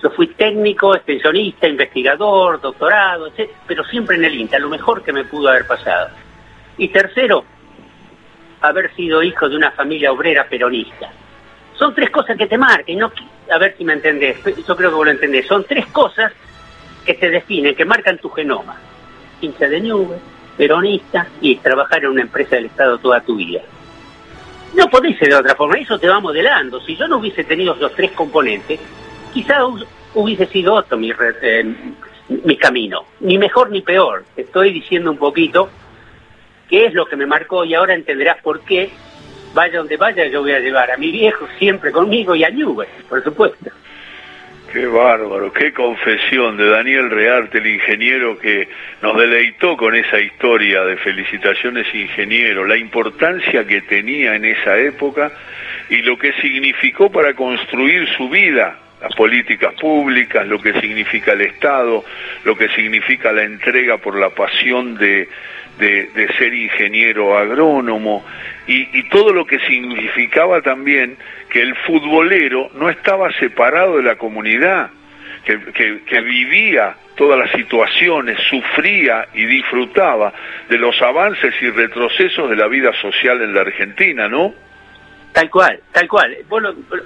Yo 0.00 0.10
fui 0.10 0.28
técnico, 0.28 0.94
extensionista, 0.94 1.66
investigador, 1.66 2.60
doctorado, 2.60 3.26
etc., 3.26 3.50
pero 3.66 3.84
siempre 3.84 4.16
en 4.16 4.24
el 4.24 4.34
INTA, 4.34 4.60
lo 4.60 4.68
mejor 4.68 5.02
que 5.02 5.12
me 5.12 5.24
pudo 5.24 5.48
haber 5.48 5.66
pasado. 5.66 6.10
Y 6.78 6.86
tercero, 6.88 7.44
haber 8.60 8.94
sido 8.94 9.24
hijo 9.24 9.48
de 9.48 9.56
una 9.56 9.72
familia 9.72 10.12
obrera 10.12 10.46
peronista. 10.48 11.10
Son 11.78 11.94
tres 11.94 12.10
cosas 12.10 12.36
que 12.36 12.46
te 12.46 12.58
marcan, 12.58 12.96
no, 12.98 13.12
a 13.50 13.58
ver 13.58 13.74
si 13.76 13.84
me 13.84 13.94
entendés, 13.94 14.36
yo 14.44 14.76
creo 14.76 14.90
que 14.90 14.96
vos 14.96 15.06
lo 15.06 15.12
entendés, 15.12 15.46
son 15.46 15.64
tres 15.64 15.86
cosas 15.86 16.32
que 17.04 17.14
te 17.14 17.30
definen, 17.30 17.74
que 17.74 17.84
marcan 17.84 18.18
tu 18.18 18.28
genoma. 18.30 18.76
Hincha 19.40 19.68
de 19.68 19.80
nube, 19.80 20.18
peronista 20.56 21.26
y 21.40 21.56
trabajar 21.56 22.04
en 22.04 22.10
una 22.10 22.22
empresa 22.22 22.56
del 22.56 22.66
Estado 22.66 22.98
toda 22.98 23.20
tu 23.20 23.36
vida. 23.36 23.62
No 24.74 24.88
podéis 24.88 25.18
ser 25.18 25.28
de 25.28 25.34
otra 25.34 25.54
forma, 25.54 25.76
eso 25.76 25.98
te 25.98 26.08
va 26.08 26.20
modelando. 26.20 26.80
Si 26.80 26.96
yo 26.96 27.06
no 27.08 27.18
hubiese 27.18 27.44
tenido 27.44 27.74
los 27.74 27.92
tres 27.94 28.12
componentes, 28.12 28.80
quizá 29.32 29.58
hubiese 30.14 30.46
sido 30.46 30.74
otro 30.74 30.96
mi, 30.96 31.12
eh, 31.42 31.74
mi 32.28 32.56
camino, 32.56 33.04
ni 33.20 33.38
mejor 33.38 33.70
ni 33.70 33.82
peor. 33.82 34.24
Estoy 34.36 34.72
diciendo 34.72 35.10
un 35.10 35.18
poquito 35.18 35.68
qué 36.68 36.86
es 36.86 36.94
lo 36.94 37.04
que 37.06 37.16
me 37.16 37.26
marcó 37.26 37.64
y 37.64 37.74
ahora 37.74 37.94
entenderás 37.94 38.40
por 38.42 38.60
qué, 38.60 38.90
vaya 39.54 39.78
donde 39.78 39.96
vaya, 39.96 40.26
yo 40.26 40.42
voy 40.42 40.52
a 40.52 40.60
llevar 40.60 40.90
a 40.90 40.96
mi 40.96 41.10
viejo 41.10 41.46
siempre 41.58 41.92
conmigo 41.92 42.34
y 42.34 42.44
a 42.44 42.50
Nube, 42.50 42.86
por 43.08 43.22
supuesto. 43.22 43.70
Qué 44.72 44.86
bárbaro, 44.86 45.52
qué 45.52 45.70
confesión 45.74 46.56
de 46.56 46.66
Daniel 46.66 47.10
Rearte, 47.10 47.58
el 47.58 47.66
ingeniero 47.66 48.38
que 48.38 48.68
nos 49.02 49.18
deleitó 49.18 49.76
con 49.76 49.94
esa 49.94 50.18
historia 50.18 50.82
de 50.84 50.96
felicitaciones 50.96 51.94
ingeniero, 51.94 52.64
la 52.64 52.78
importancia 52.78 53.66
que 53.66 53.82
tenía 53.82 54.34
en 54.34 54.46
esa 54.46 54.78
época 54.78 55.30
y 55.90 55.98
lo 55.98 56.16
que 56.16 56.32
significó 56.40 57.12
para 57.12 57.34
construir 57.34 58.08
su 58.16 58.30
vida, 58.30 58.78
las 59.02 59.14
políticas 59.14 59.74
públicas, 59.74 60.46
lo 60.46 60.58
que 60.58 60.72
significa 60.80 61.32
el 61.32 61.42
Estado, 61.42 62.02
lo 62.44 62.56
que 62.56 62.70
significa 62.70 63.30
la 63.30 63.42
entrega 63.42 63.98
por 63.98 64.18
la 64.18 64.30
pasión 64.30 64.94
de, 64.94 65.28
de, 65.78 66.28
ser 66.38 66.54
ingeniero 66.54 67.36
agrónomo 67.36 68.24
y, 68.66 68.98
y, 68.98 69.08
todo 69.08 69.32
lo 69.32 69.46
que 69.46 69.58
significaba 69.60 70.60
también 70.62 71.16
que 71.50 71.60
el 71.62 71.74
futbolero 71.76 72.70
no 72.74 72.88
estaba 72.88 73.32
separado 73.38 73.96
de 73.96 74.02
la 74.02 74.16
comunidad, 74.16 74.90
que, 75.44 76.02
que, 76.06 76.20
vivía 76.20 76.94
todas 77.16 77.38
las 77.38 77.50
situaciones, 77.50 78.38
sufría 78.48 79.26
y 79.34 79.44
disfrutaba 79.44 80.32
de 80.68 80.78
los 80.78 81.00
avances 81.02 81.54
y 81.60 81.70
retrocesos 81.70 82.48
de 82.48 82.56
la 82.56 82.68
vida 82.68 82.92
social 83.00 83.42
en 83.42 83.54
la 83.54 83.62
Argentina, 83.62 84.28
¿no? 84.28 84.54
Tal 85.32 85.50
cual, 85.50 85.80
tal 85.92 86.08
cual. 86.08 86.36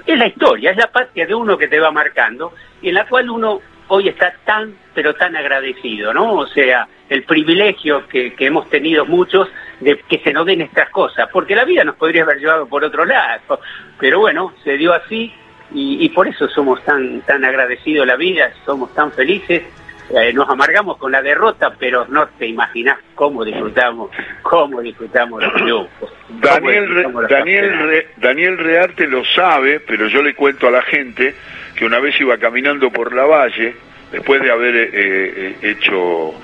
es 0.06 0.18
la 0.18 0.26
historia, 0.26 0.72
es 0.72 0.76
la 0.76 0.90
patria 0.90 1.26
de 1.26 1.34
uno 1.34 1.56
que 1.56 1.68
te 1.68 1.78
va 1.78 1.90
marcando 1.90 2.52
y 2.82 2.88
en 2.88 2.94
la 2.94 3.06
cual 3.06 3.30
uno 3.30 3.60
hoy 3.88 4.08
está 4.08 4.34
tan, 4.44 4.74
pero 4.94 5.14
tan 5.14 5.36
agradecido, 5.36 6.12
¿no? 6.12 6.34
O 6.34 6.46
sea, 6.46 6.88
el 7.08 7.22
privilegio 7.24 8.06
que, 8.08 8.34
hemos 8.38 8.68
tenido 8.68 9.04
muchos 9.04 9.48
de 9.80 9.98
que 10.08 10.18
se 10.18 10.32
nos 10.32 10.46
den 10.46 10.62
estas 10.62 10.90
cosas, 10.90 11.28
porque 11.32 11.54
la 11.54 11.64
vida 11.64 11.84
nos 11.84 11.96
podría 11.96 12.22
haber 12.22 12.38
llevado 12.38 12.66
por 12.66 12.84
otro 12.84 13.04
lado, 13.04 13.60
pero 13.98 14.20
bueno, 14.20 14.52
se 14.64 14.76
dio 14.76 14.92
así 14.92 15.32
y, 15.72 16.08
por 16.10 16.28
eso 16.28 16.48
somos 16.48 16.82
tan, 16.84 17.20
tan 17.22 17.44
agradecidos 17.44 18.06
la 18.06 18.16
vida, 18.16 18.50
somos 18.64 18.94
tan 18.94 19.12
felices, 19.12 19.62
eh, 20.10 20.32
nos 20.32 20.48
amargamos 20.48 20.98
con 20.98 21.10
la 21.10 21.20
derrota, 21.20 21.74
pero 21.78 22.06
no 22.08 22.28
te 22.38 22.46
imaginas 22.46 22.98
cómo 23.16 23.44
disfrutamos, 23.44 24.10
cómo 24.42 24.80
disfrutamos 24.80 25.42
los 25.42 25.52
triunfos. 25.54 26.12
Daniel, 26.28 27.12
Daniel, 27.28 28.06
Daniel 28.16 28.58
Rearte 28.58 29.08
lo 29.08 29.24
sabe, 29.24 29.80
pero 29.80 30.06
yo 30.06 30.22
le 30.22 30.34
cuento 30.34 30.68
a 30.68 30.70
la 30.70 30.82
gente 30.82 31.34
que 31.76 31.84
una 31.84 32.00
vez 32.00 32.18
iba 32.20 32.38
caminando 32.38 32.90
por 32.90 33.14
la 33.14 33.24
valle, 33.24 33.74
después 34.10 34.40
de 34.40 34.50
haber 34.50 34.76
eh, 34.76 34.90
eh, 34.92 35.56
hecho, 35.62 36.34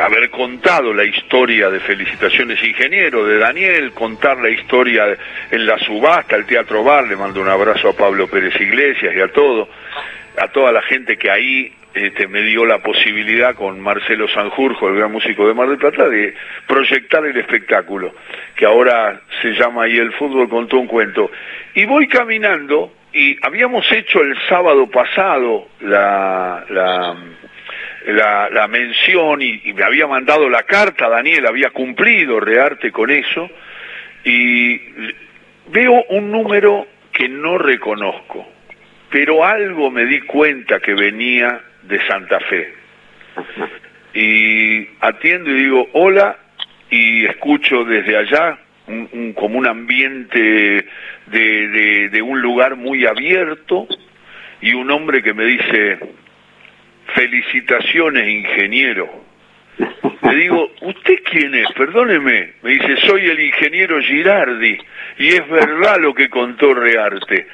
haber 0.00 0.30
contado 0.30 0.94
la 0.94 1.04
historia 1.04 1.68
de 1.70 1.80
Felicitaciones 1.80 2.62
Ingeniero 2.62 3.26
de 3.26 3.38
Daniel, 3.38 3.92
contar 3.92 4.38
la 4.38 4.48
historia 4.48 5.16
en 5.50 5.66
la 5.66 5.78
subasta, 5.78 6.36
el 6.36 6.46
Teatro 6.46 6.84
Bar, 6.84 7.08
le 7.08 7.16
mando 7.16 7.40
un 7.40 7.48
abrazo 7.48 7.90
a 7.90 7.96
Pablo 7.96 8.28
Pérez 8.28 8.58
Iglesias 8.60 9.14
y 9.14 9.20
a 9.20 9.28
todo, 9.28 9.68
a 10.38 10.48
toda 10.48 10.72
la 10.72 10.82
gente 10.82 11.16
que 11.16 11.30
ahí 11.30 11.72
este, 11.92 12.28
me 12.28 12.42
dio 12.42 12.64
la 12.66 12.78
posibilidad 12.78 13.54
con 13.54 13.80
Marcelo 13.80 14.28
Sanjurjo, 14.28 14.88
el 14.88 14.96
gran 14.96 15.10
músico 15.10 15.48
de 15.48 15.54
Mar 15.54 15.68
del 15.68 15.78
Plata, 15.78 16.08
de 16.08 16.34
proyectar 16.66 17.24
el 17.24 17.36
espectáculo, 17.38 18.14
que 18.54 18.66
ahora 18.66 19.22
se 19.40 19.52
llama 19.52 19.84
ahí 19.84 19.96
el 19.96 20.12
fútbol 20.12 20.48
contó 20.48 20.78
un 20.78 20.86
cuento. 20.86 21.30
Y 21.74 21.86
voy 21.86 22.06
caminando 22.06 22.92
y 23.16 23.38
habíamos 23.40 23.90
hecho 23.92 24.20
el 24.20 24.36
sábado 24.46 24.90
pasado 24.90 25.68
la, 25.80 26.66
la, 26.68 28.50
la, 28.50 28.68
mención 28.68 29.40
y, 29.40 29.62
y, 29.64 29.72
me 29.72 29.84
había 29.84 30.06
mandado 30.06 30.50
la 30.50 30.64
carta, 30.64 31.08
Daniel 31.08 31.46
había 31.46 31.70
cumplido 31.70 32.38
Rearte 32.40 32.92
con 32.92 33.10
eso, 33.10 33.48
y 34.22 34.78
veo 35.68 36.04
un 36.10 36.30
número 36.30 36.86
que 37.10 37.26
no 37.26 37.56
reconozco, 37.56 38.46
pero 39.10 39.46
algo 39.46 39.90
me 39.90 40.04
di 40.04 40.20
cuenta 40.20 40.78
que 40.80 40.92
venía 40.92 41.58
de 41.84 42.06
Santa 42.06 42.38
Fe. 42.40 42.74
Y 44.12 44.88
atiendo 45.00 45.50
y 45.50 45.54
digo, 45.54 45.88
hola, 45.94 46.36
y 46.90 47.24
escucho 47.24 47.82
desde 47.84 48.14
allá 48.14 48.58
un, 48.88 49.32
como 49.34 49.58
un 49.58 49.66
ambiente 49.66 50.86
de, 51.26 52.08
de, 52.10 52.22
un 52.22 52.40
lugar 52.40 52.76
muy 52.76 53.06
abierto 53.06 53.86
y 54.60 54.74
un 54.74 54.90
hombre 54.90 55.22
que 55.22 55.34
me 55.34 55.44
dice, 55.44 55.98
felicitaciones, 57.14 58.28
ingeniero. 58.28 59.24
Le 59.78 60.36
digo, 60.36 60.72
¿usted 60.80 61.16
quién 61.30 61.54
es? 61.54 61.70
Perdóneme. 61.72 62.54
Me 62.62 62.70
dice, 62.70 62.96
soy 63.06 63.26
el 63.26 63.40
ingeniero 63.40 64.00
Girardi. 64.00 64.78
Y 65.18 65.28
es 65.28 65.48
verdad 65.48 65.98
lo 66.00 66.14
que 66.14 66.28
contó 66.28 66.74
Rearte. 66.74 67.46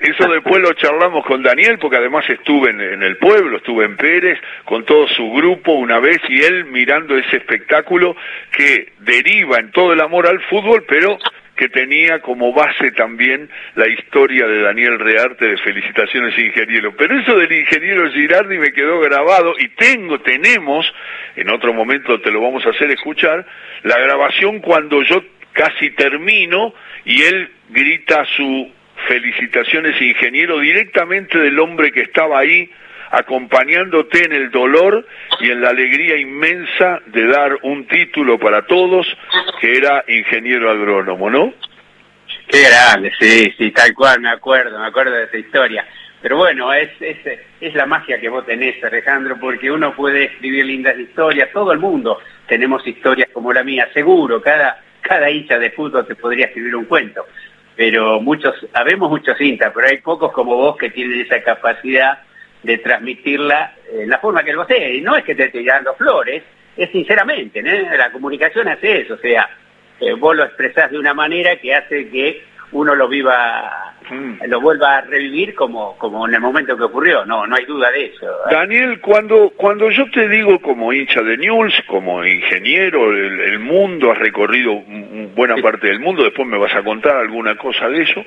Eso 0.00 0.28
después 0.28 0.62
lo 0.62 0.72
charlamos 0.74 1.24
con 1.26 1.42
Daniel, 1.42 1.78
porque 1.80 1.96
además 1.96 2.24
estuve 2.28 2.70
en, 2.70 3.02
el 3.02 3.16
pueblo, 3.16 3.56
estuve 3.56 3.84
en 3.84 3.96
Pérez, 3.96 4.38
con 4.64 4.84
todo 4.84 5.08
su 5.08 5.32
grupo 5.32 5.72
una 5.72 5.98
vez, 5.98 6.18
y 6.28 6.40
él 6.42 6.66
mirando 6.66 7.16
ese 7.16 7.38
espectáculo 7.38 8.16
que 8.52 8.92
deriva 9.00 9.58
en 9.58 9.72
todo 9.72 9.92
el 9.92 10.00
amor 10.00 10.28
al 10.28 10.40
fútbol, 10.42 10.84
pero 10.88 11.18
que 11.56 11.68
tenía 11.68 12.20
como 12.20 12.52
base 12.52 12.92
también 12.92 13.50
la 13.74 13.88
historia 13.88 14.46
de 14.46 14.62
Daniel 14.62 15.00
Rearte 15.00 15.44
de 15.44 15.56
Felicitaciones 15.58 16.38
Ingeniero. 16.38 16.94
Pero 16.96 17.18
eso 17.18 17.36
del 17.36 17.50
ingeniero 17.50 18.08
Girardi 18.12 18.58
me 18.58 18.72
quedó 18.72 19.00
grabado 19.00 19.54
y 19.58 19.68
tengo, 19.70 20.20
tenemos, 20.20 20.86
en 21.34 21.50
otro 21.50 21.74
momento 21.74 22.20
te 22.20 22.30
lo 22.30 22.40
vamos 22.40 22.64
a 22.64 22.70
hacer 22.70 22.92
escuchar, 22.92 23.44
la 23.82 23.98
grabación 23.98 24.60
cuando 24.60 25.02
yo 25.02 25.24
casi 25.52 25.90
termino 25.90 26.72
y 27.04 27.22
él 27.22 27.50
grita 27.70 28.24
su 28.36 28.70
felicitaciones 29.08 30.00
ingeniero 30.00 30.60
directamente 30.60 31.38
del 31.38 31.58
hombre 31.58 31.90
que 31.90 32.02
estaba 32.02 32.38
ahí 32.38 32.70
acompañándote 33.10 34.26
en 34.26 34.32
el 34.32 34.50
dolor 34.50 35.06
y 35.40 35.50
en 35.50 35.62
la 35.62 35.70
alegría 35.70 36.18
inmensa 36.18 37.00
de 37.06 37.26
dar 37.26 37.58
un 37.62 37.86
título 37.86 38.38
para 38.38 38.66
todos, 38.66 39.06
que 39.60 39.78
era 39.78 40.04
ingeniero 40.06 40.70
agrónomo, 40.70 41.30
¿no? 41.30 41.54
Qué 42.46 42.62
grande, 42.62 43.10
sí, 43.18 43.52
sí, 43.56 43.70
tal 43.70 43.94
cual, 43.94 44.20
me 44.20 44.28
acuerdo, 44.28 44.78
me 44.78 44.86
acuerdo 44.86 45.12
de 45.12 45.24
esa 45.24 45.38
historia. 45.38 45.86
Pero 46.20 46.36
bueno, 46.36 46.72
es, 46.72 46.90
es, 47.00 47.16
es 47.60 47.74
la 47.74 47.86
magia 47.86 48.20
que 48.20 48.28
vos 48.28 48.44
tenés, 48.44 48.82
Alejandro, 48.84 49.38
porque 49.40 49.70
uno 49.70 49.94
puede 49.94 50.24
escribir 50.24 50.66
lindas 50.66 50.98
historias, 50.98 51.50
todo 51.52 51.72
el 51.72 51.78
mundo 51.78 52.20
tenemos 52.46 52.86
historias 52.86 53.28
como 53.32 53.52
la 53.52 53.62
mía, 53.62 53.88
seguro, 53.94 54.42
cada, 54.42 54.82
cada 55.00 55.28
de 55.28 55.70
fútbol 55.74 56.06
te 56.06 56.14
podría 56.14 56.46
escribir 56.46 56.76
un 56.76 56.84
cuento 56.84 57.24
pero 57.78 58.20
muchos, 58.20 58.56
sabemos 58.72 59.08
muchos 59.08 59.38
cintas, 59.38 59.70
pero 59.72 59.86
hay 59.86 59.98
pocos 59.98 60.32
como 60.32 60.56
vos 60.56 60.76
que 60.76 60.90
tienen 60.90 61.20
esa 61.20 61.40
capacidad 61.44 62.18
de 62.60 62.78
transmitirla 62.78 63.72
en 63.92 64.00
eh, 64.00 64.06
la 64.08 64.18
forma 64.18 64.42
que 64.42 64.52
lo 64.52 64.66
sé. 64.66 64.96
Y 64.96 65.00
no 65.00 65.14
es 65.14 65.22
que 65.22 65.36
te 65.36 65.44
esté 65.44 65.62
dando 65.62 65.94
flores, 65.94 66.42
es 66.76 66.90
sinceramente, 66.90 67.62
la 67.62 68.10
comunicación 68.10 68.66
hace 68.66 69.02
eso, 69.02 69.14
o 69.14 69.18
sea, 69.18 69.48
eh, 70.00 70.12
vos 70.14 70.34
lo 70.34 70.42
expresás 70.42 70.90
de 70.90 70.98
una 70.98 71.14
manera 71.14 71.54
que 71.54 71.72
hace 71.72 72.08
que 72.08 72.42
uno 72.72 72.96
lo 72.96 73.06
viva. 73.06 73.87
Lo 74.46 74.60
vuelva 74.60 74.98
a 74.98 75.00
revivir 75.02 75.54
como, 75.54 75.96
como 75.98 76.26
en 76.26 76.34
el 76.34 76.40
momento 76.40 76.76
que 76.76 76.84
ocurrió, 76.84 77.24
no, 77.24 77.46
no 77.46 77.56
hay 77.56 77.64
duda 77.64 77.90
de 77.90 78.06
eso. 78.06 78.26
Daniel, 78.50 79.00
cuando, 79.00 79.50
cuando 79.56 79.90
yo 79.90 80.10
te 80.10 80.28
digo 80.28 80.60
como 80.60 80.92
hincha 80.92 81.22
de 81.22 81.36
News, 81.36 81.74
como 81.86 82.24
ingeniero, 82.24 83.12
el, 83.12 83.58
mundo, 83.58 84.12
has 84.12 84.18
recorrido 84.18 84.82
buena 85.34 85.56
parte 85.56 85.88
del 85.88 86.00
mundo, 86.00 86.24
después 86.24 86.48
me 86.48 86.58
vas 86.58 86.74
a 86.74 86.82
contar 86.82 87.16
alguna 87.16 87.56
cosa 87.56 87.88
de 87.88 88.02
eso, 88.02 88.24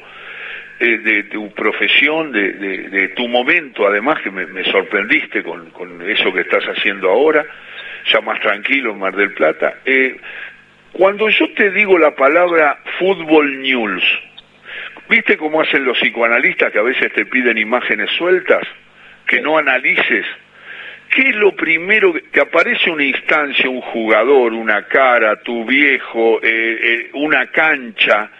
eh, 0.80 0.98
de, 0.98 1.24
tu 1.24 1.52
profesión, 1.52 2.32
de, 2.32 2.54
de, 2.54 3.08
tu 3.10 3.28
momento, 3.28 3.88
además 3.88 4.22
que 4.22 4.32
me, 4.32 4.64
sorprendiste 4.66 5.44
con, 5.44 5.70
con, 5.72 6.02
eso 6.10 6.34
que 6.34 6.42
estás 6.42 6.64
haciendo 6.66 7.10
ahora, 7.10 7.46
ya 8.12 8.22
más 8.22 8.40
tranquilo 8.40 8.92
en 8.92 9.00
Mar 9.00 9.16
del 9.16 9.34
Plata. 9.34 9.76
Eh, 9.86 10.18
cuando 10.92 11.30
yo 11.30 11.54
te 11.54 11.72
digo 11.72 11.98
la 11.98 12.16
palabra 12.16 12.80
fútbol 13.00 13.62
news, 13.62 14.04
¿Viste 15.12 15.36
cómo 15.36 15.60
hacen 15.60 15.84
los 15.84 16.00
psicoanalistas 16.00 16.72
que 16.72 16.80
a 16.80 16.84
veces 16.84 17.12
te 17.12 17.26
piden 17.26 17.58
imágenes 17.58 18.10
sueltas? 18.12 18.66
Que 19.28 19.42
no 19.42 19.58
analices. 19.58 20.26
¿Qué 21.14 21.32
es 21.32 21.36
lo 21.36 21.54
primero 21.54 22.14
que, 22.14 22.40
aparece 22.40 22.90
una 22.90 23.04
instancia, 23.04 23.70
un 23.70 23.82
jugador, 23.82 24.54
una 24.54 24.88
cara, 24.88 25.42
tu 25.42 25.66
viejo, 25.66 26.40
eh, 26.42 26.80
eh, 26.82 27.10
una 27.16 27.48
cancha? 27.48 28.32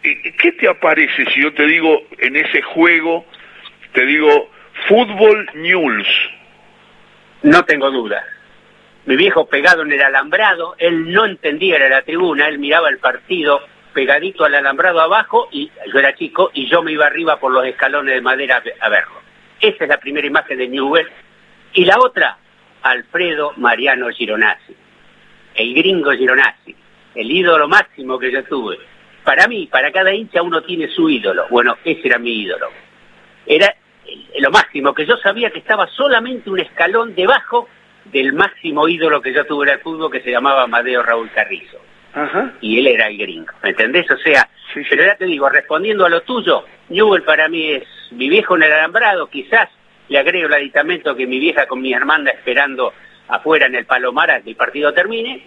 ¿Qué 0.00 0.52
te 0.52 0.68
aparece 0.68 1.26
si 1.34 1.42
yo 1.42 1.52
te 1.52 1.66
digo 1.66 2.06
en 2.18 2.36
ese 2.36 2.62
juego, 2.62 3.26
te 3.92 4.06
digo 4.06 4.52
fútbol 4.86 5.50
news? 5.54 6.06
No 7.42 7.64
tengo 7.64 7.90
duda. 7.90 8.22
Mi 9.06 9.16
viejo 9.16 9.48
pegado 9.48 9.82
en 9.82 9.90
el 9.90 10.00
alambrado, 10.00 10.76
él 10.78 11.12
no 11.12 11.24
entendía 11.24 11.74
era 11.74 11.88
la 11.88 12.02
tribuna, 12.02 12.46
él 12.46 12.60
miraba 12.60 12.88
el 12.88 12.98
partido 12.98 13.73
pegadito 13.94 14.44
al 14.44 14.54
alambrado 14.54 15.00
abajo, 15.00 15.48
y 15.50 15.70
yo 15.90 15.98
era 15.98 16.14
chico, 16.14 16.50
y 16.52 16.68
yo 16.68 16.82
me 16.82 16.92
iba 16.92 17.06
arriba 17.06 17.40
por 17.40 17.52
los 17.52 17.64
escalones 17.64 18.14
de 18.14 18.20
madera 18.20 18.62
a 18.80 18.88
verlo. 18.90 19.22
Esa 19.60 19.84
es 19.84 19.88
la 19.88 19.98
primera 19.98 20.26
imagen 20.26 20.58
de 20.58 20.68
Newell. 20.68 21.08
Y 21.72 21.86
la 21.86 21.96
otra, 21.98 22.36
Alfredo 22.82 23.54
Mariano 23.56 24.10
Gironazzi, 24.10 24.76
el 25.54 25.74
gringo 25.74 26.12
Gironazzi, 26.12 26.76
el 27.14 27.30
ídolo 27.30 27.68
máximo 27.68 28.18
que 28.18 28.30
yo 28.30 28.44
tuve. 28.44 28.78
Para 29.22 29.48
mí, 29.48 29.66
para 29.68 29.90
cada 29.90 30.12
hincha 30.12 30.42
uno 30.42 30.62
tiene 30.62 30.88
su 30.88 31.08
ídolo. 31.08 31.46
Bueno, 31.48 31.78
ese 31.82 32.06
era 32.06 32.18
mi 32.18 32.42
ídolo. 32.42 32.68
Era 33.46 33.74
lo 34.38 34.50
máximo, 34.50 34.92
que 34.92 35.06
yo 35.06 35.16
sabía 35.16 35.50
que 35.50 35.60
estaba 35.60 35.86
solamente 35.88 36.50
un 36.50 36.60
escalón 36.60 37.14
debajo 37.14 37.68
del 38.04 38.34
máximo 38.34 38.86
ídolo 38.86 39.22
que 39.22 39.32
yo 39.32 39.46
tuve 39.46 39.66
en 39.66 39.74
el 39.74 39.80
fútbol, 39.80 40.10
que 40.10 40.20
se 40.20 40.30
llamaba 40.30 40.64
Amadeo 40.64 41.02
Raúl 41.02 41.30
Carrizo 41.30 41.80
y 42.60 42.78
él 42.78 42.86
era 42.86 43.08
el 43.08 43.18
gringo, 43.18 43.52
¿me 43.62 43.70
entendés? 43.70 44.10
O 44.10 44.16
sea, 44.18 44.48
pero 44.88 45.04
ya 45.04 45.16
te 45.16 45.26
digo, 45.26 45.48
respondiendo 45.48 46.04
a 46.04 46.08
lo 46.08 46.22
tuyo, 46.22 46.64
Newell 46.88 47.22
para 47.22 47.48
mí 47.48 47.72
es 47.72 47.84
mi 48.12 48.28
viejo 48.28 48.56
en 48.56 48.64
el 48.64 48.72
alambrado, 48.72 49.28
quizás 49.28 49.68
le 50.08 50.18
agrego 50.18 50.46
el 50.46 50.54
aditamento 50.54 51.16
que 51.16 51.26
mi 51.26 51.38
vieja 51.38 51.66
con 51.66 51.80
mi 51.80 51.92
hermana 51.92 52.30
esperando 52.30 52.92
afuera 53.28 53.66
en 53.66 53.74
el 53.74 53.86
Palomar 53.86 54.30
a 54.30 54.40
que 54.40 54.50
el 54.50 54.56
partido 54.56 54.92
termine, 54.92 55.42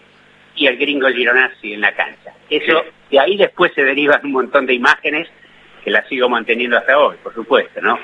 y 0.57 0.65
el 0.65 0.77
gringo 0.77 1.07
Gironazzi 1.09 1.73
en 1.73 1.81
la 1.81 1.93
cancha. 1.93 2.33
Eso, 2.49 2.83
de 3.11 3.19
ahí 3.19 3.37
después 3.37 3.71
se 3.73 3.83
derivan 3.83 4.21
un 4.23 4.31
montón 4.31 4.65
de 4.65 4.73
imágenes 4.73 5.27
que 5.83 5.91
las 5.91 6.07
sigo 6.07 6.27
manteniendo 6.27 6.77
hasta 6.77 6.97
hoy, 6.97 7.15
por 7.23 7.33
supuesto, 7.33 7.79
¿no? 7.79 7.99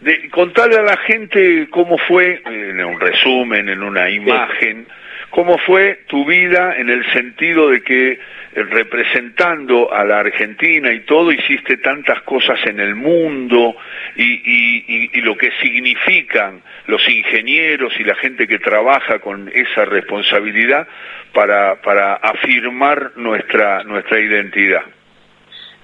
De, 0.00 0.30
contarle 0.30 0.76
a 0.76 0.82
la 0.82 0.96
gente 0.96 1.68
cómo 1.70 1.98
fue, 1.98 2.40
en 2.46 2.84
un 2.84 2.98
resumen, 2.98 3.68
en 3.68 3.82
una 3.82 4.08
imagen, 4.08 4.86
¿Cómo 5.30 5.58
fue 5.58 6.00
tu 6.06 6.24
vida 6.24 6.76
en 6.76 6.88
el 6.88 7.04
sentido 7.12 7.70
de 7.70 7.82
que 7.82 8.12
eh, 8.12 8.18
representando 8.62 9.92
a 9.92 10.04
la 10.04 10.20
Argentina 10.20 10.92
y 10.92 11.00
todo 11.00 11.30
hiciste 11.32 11.76
tantas 11.76 12.22
cosas 12.22 12.58
en 12.66 12.80
el 12.80 12.94
mundo 12.94 13.76
y, 14.16 15.20
lo 15.20 15.36
que 15.36 15.50
significan 15.60 16.62
los 16.86 17.06
ingenieros 17.08 17.92
y 18.00 18.04
la 18.04 18.14
gente 18.14 18.46
que 18.46 18.58
trabaja 18.58 19.18
con 19.18 19.50
esa 19.52 19.84
responsabilidad 19.84 20.88
para, 21.34 21.82
para 21.82 22.14
afirmar 22.14 23.12
nuestra, 23.16 23.84
nuestra 23.84 24.18
identidad? 24.20 24.82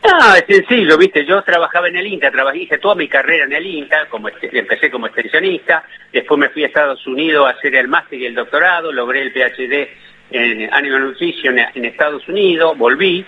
Ah, 0.07 0.37
es 0.37 0.45
sencillo, 0.47 0.99
viste, 0.99 1.25
yo 1.25 1.41
trabajaba 1.43 1.89
en 1.89 1.97
el 1.97 2.07
INTA, 2.07 2.31
trabajé, 2.31 2.59
hice 2.59 2.77
toda 2.77 2.95
mi 2.95 3.09
carrera 3.09 3.45
en 3.45 3.55
el 3.55 3.65
INTA, 3.65 4.07
como 4.11 4.29
empecé 4.29 4.91
como 4.91 5.07
extensionista, 5.07 5.83
después 6.13 6.39
me 6.39 6.51
fui 6.51 6.63
a 6.63 6.67
Estados 6.67 7.07
Unidos 7.07 7.47
a 7.47 7.57
hacer 7.57 7.75
el 7.75 7.89
máster 7.89 8.21
y 8.21 8.27
el 8.27 8.35
doctorado, 8.35 8.93
logré 8.93 9.23
el 9.23 9.33
PhD 9.33 9.89
en 10.31 10.73
Animal 10.75 11.05
Nutrition 11.05 11.59
en 11.59 11.85
Estados 11.87 12.29
Unidos, 12.29 12.77
volví, 12.77 13.25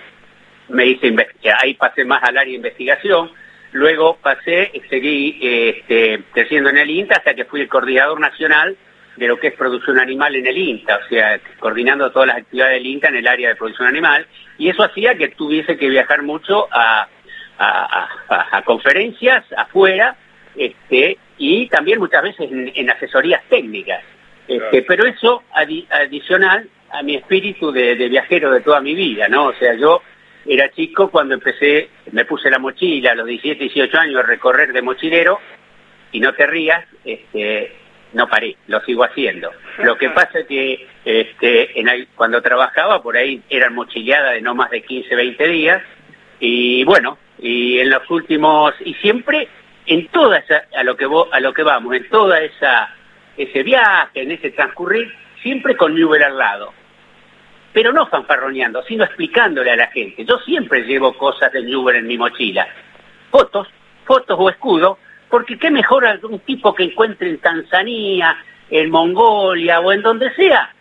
me 0.68 0.86
hice 0.86 1.14
ahí 1.62 1.74
pasé 1.74 2.04
más 2.04 2.22
al 2.22 2.36
área 2.36 2.50
de 2.50 2.56
investigación, 2.56 3.30
luego 3.72 4.18
pasé, 4.20 4.70
seguí 4.90 5.38
este, 5.40 6.24
creciendo 6.32 6.68
en 6.68 6.76
el 6.76 6.90
INTA 6.90 7.16
hasta 7.16 7.34
que 7.34 7.46
fui 7.46 7.62
el 7.62 7.68
coordinador 7.68 8.20
nacional 8.20 8.76
de 9.16 9.28
lo 9.28 9.38
que 9.38 9.48
es 9.48 9.54
producción 9.54 9.98
animal 9.98 10.36
en 10.36 10.46
el 10.46 10.58
INTA, 10.58 11.00
o 11.04 11.08
sea, 11.08 11.40
coordinando 11.58 12.10
todas 12.10 12.28
las 12.28 12.38
actividades 12.38 12.74
del 12.74 12.86
INTA 12.86 13.08
en 13.08 13.16
el 13.16 13.26
área 13.26 13.48
de 13.50 13.56
producción 13.56 13.88
animal, 13.88 14.26
y 14.58 14.68
eso 14.68 14.82
hacía 14.82 15.16
que 15.16 15.28
tuviese 15.28 15.76
que 15.76 15.88
viajar 15.88 16.22
mucho 16.22 16.68
a, 16.70 17.08
a, 17.58 18.62
conferencias 18.64 19.44
afuera, 19.56 20.16
este, 20.56 21.18
y 21.38 21.68
también 21.68 21.98
muchas 21.98 22.22
veces 22.22 22.48
en, 22.50 22.90
asesorías 22.90 23.42
técnicas. 23.48 24.02
Este, 24.48 24.82
Pero 24.82 25.06
eso 25.06 25.42
adicional 25.90 26.68
a 26.90 27.02
mi 27.02 27.16
espíritu 27.16 27.72
de, 27.72 27.94
viajero 28.08 28.50
de 28.52 28.60
toda 28.60 28.80
mi 28.80 28.94
vida, 28.94 29.28
¿no? 29.28 29.46
O 29.46 29.54
sea, 29.54 29.74
yo 29.74 30.02
era 30.46 30.70
chico 30.70 31.10
cuando 31.10 31.34
empecé, 31.34 31.88
me 32.12 32.24
puse 32.24 32.50
la 32.50 32.58
mochila 32.58 33.12
a 33.12 33.14
los 33.14 33.26
17, 33.26 33.64
18 33.64 33.98
años 33.98 34.20
a 34.20 34.26
recorrer 34.26 34.72
de 34.72 34.82
mochilero, 34.82 35.40
y 36.12 36.20
no 36.20 36.32
te 36.34 36.46
rías, 36.46 36.84
este, 37.04 37.72
no 38.16 38.28
paré, 38.28 38.56
lo 38.66 38.80
sigo 38.80 39.04
haciendo. 39.04 39.50
Lo 39.78 39.98
que 39.98 40.08
pasa 40.08 40.38
es 40.38 40.46
que 40.46 40.88
este, 41.04 41.78
en 41.78 42.08
cuando 42.14 42.40
trabajaba 42.40 43.02
por 43.02 43.14
ahí 43.14 43.42
eran 43.50 43.74
mochileadas 43.74 44.32
de 44.32 44.40
no 44.40 44.54
más 44.54 44.70
de 44.70 44.82
15, 44.82 45.14
20 45.14 45.46
días, 45.48 45.82
y 46.40 46.82
bueno, 46.84 47.18
y 47.38 47.78
en 47.78 47.90
los 47.90 48.10
últimos, 48.10 48.74
y 48.80 48.94
siempre 48.94 49.48
en 49.84 50.08
toda 50.08 50.38
esa, 50.38 50.64
a 50.74 50.82
lo 50.82 50.96
que 50.96 51.06
a 51.30 51.40
lo 51.40 51.52
que 51.52 51.62
vamos, 51.62 51.94
en 51.94 52.08
toda 52.08 52.40
esa 52.40 52.88
ese 53.36 53.62
viaje, 53.62 54.22
en 54.22 54.32
ese 54.32 54.50
transcurrir, 54.50 55.12
siempre 55.42 55.76
con 55.76 55.94
Newell 55.94 56.22
al 56.22 56.38
lado. 56.38 56.72
Pero 57.74 57.92
no 57.92 58.06
fanfarroneando, 58.06 58.82
sino 58.84 59.04
explicándole 59.04 59.72
a 59.72 59.76
la 59.76 59.88
gente. 59.88 60.24
Yo 60.24 60.38
siempre 60.38 60.84
llevo 60.84 61.12
cosas 61.12 61.52
de 61.52 61.62
Newell 61.62 61.96
en 61.96 62.06
mi 62.06 62.16
mochila. 62.16 62.66
Fotos, 63.30 63.68
fotos 64.06 64.38
o 64.40 64.48
escudo, 64.48 64.98
porque 65.30 65.58
qué 65.58 65.70
mejor 65.70 66.06
algún 66.06 66.38
tipo 66.40 66.74
que 66.74 66.84
encuentre 66.84 67.28
en 67.28 67.38
Tanzania, 67.38 68.36
en 68.70 68.90
Mongolia 68.90 69.80
o 69.80 69.92
en 69.92 70.02
donde 70.02 70.32
sea, 70.34 70.72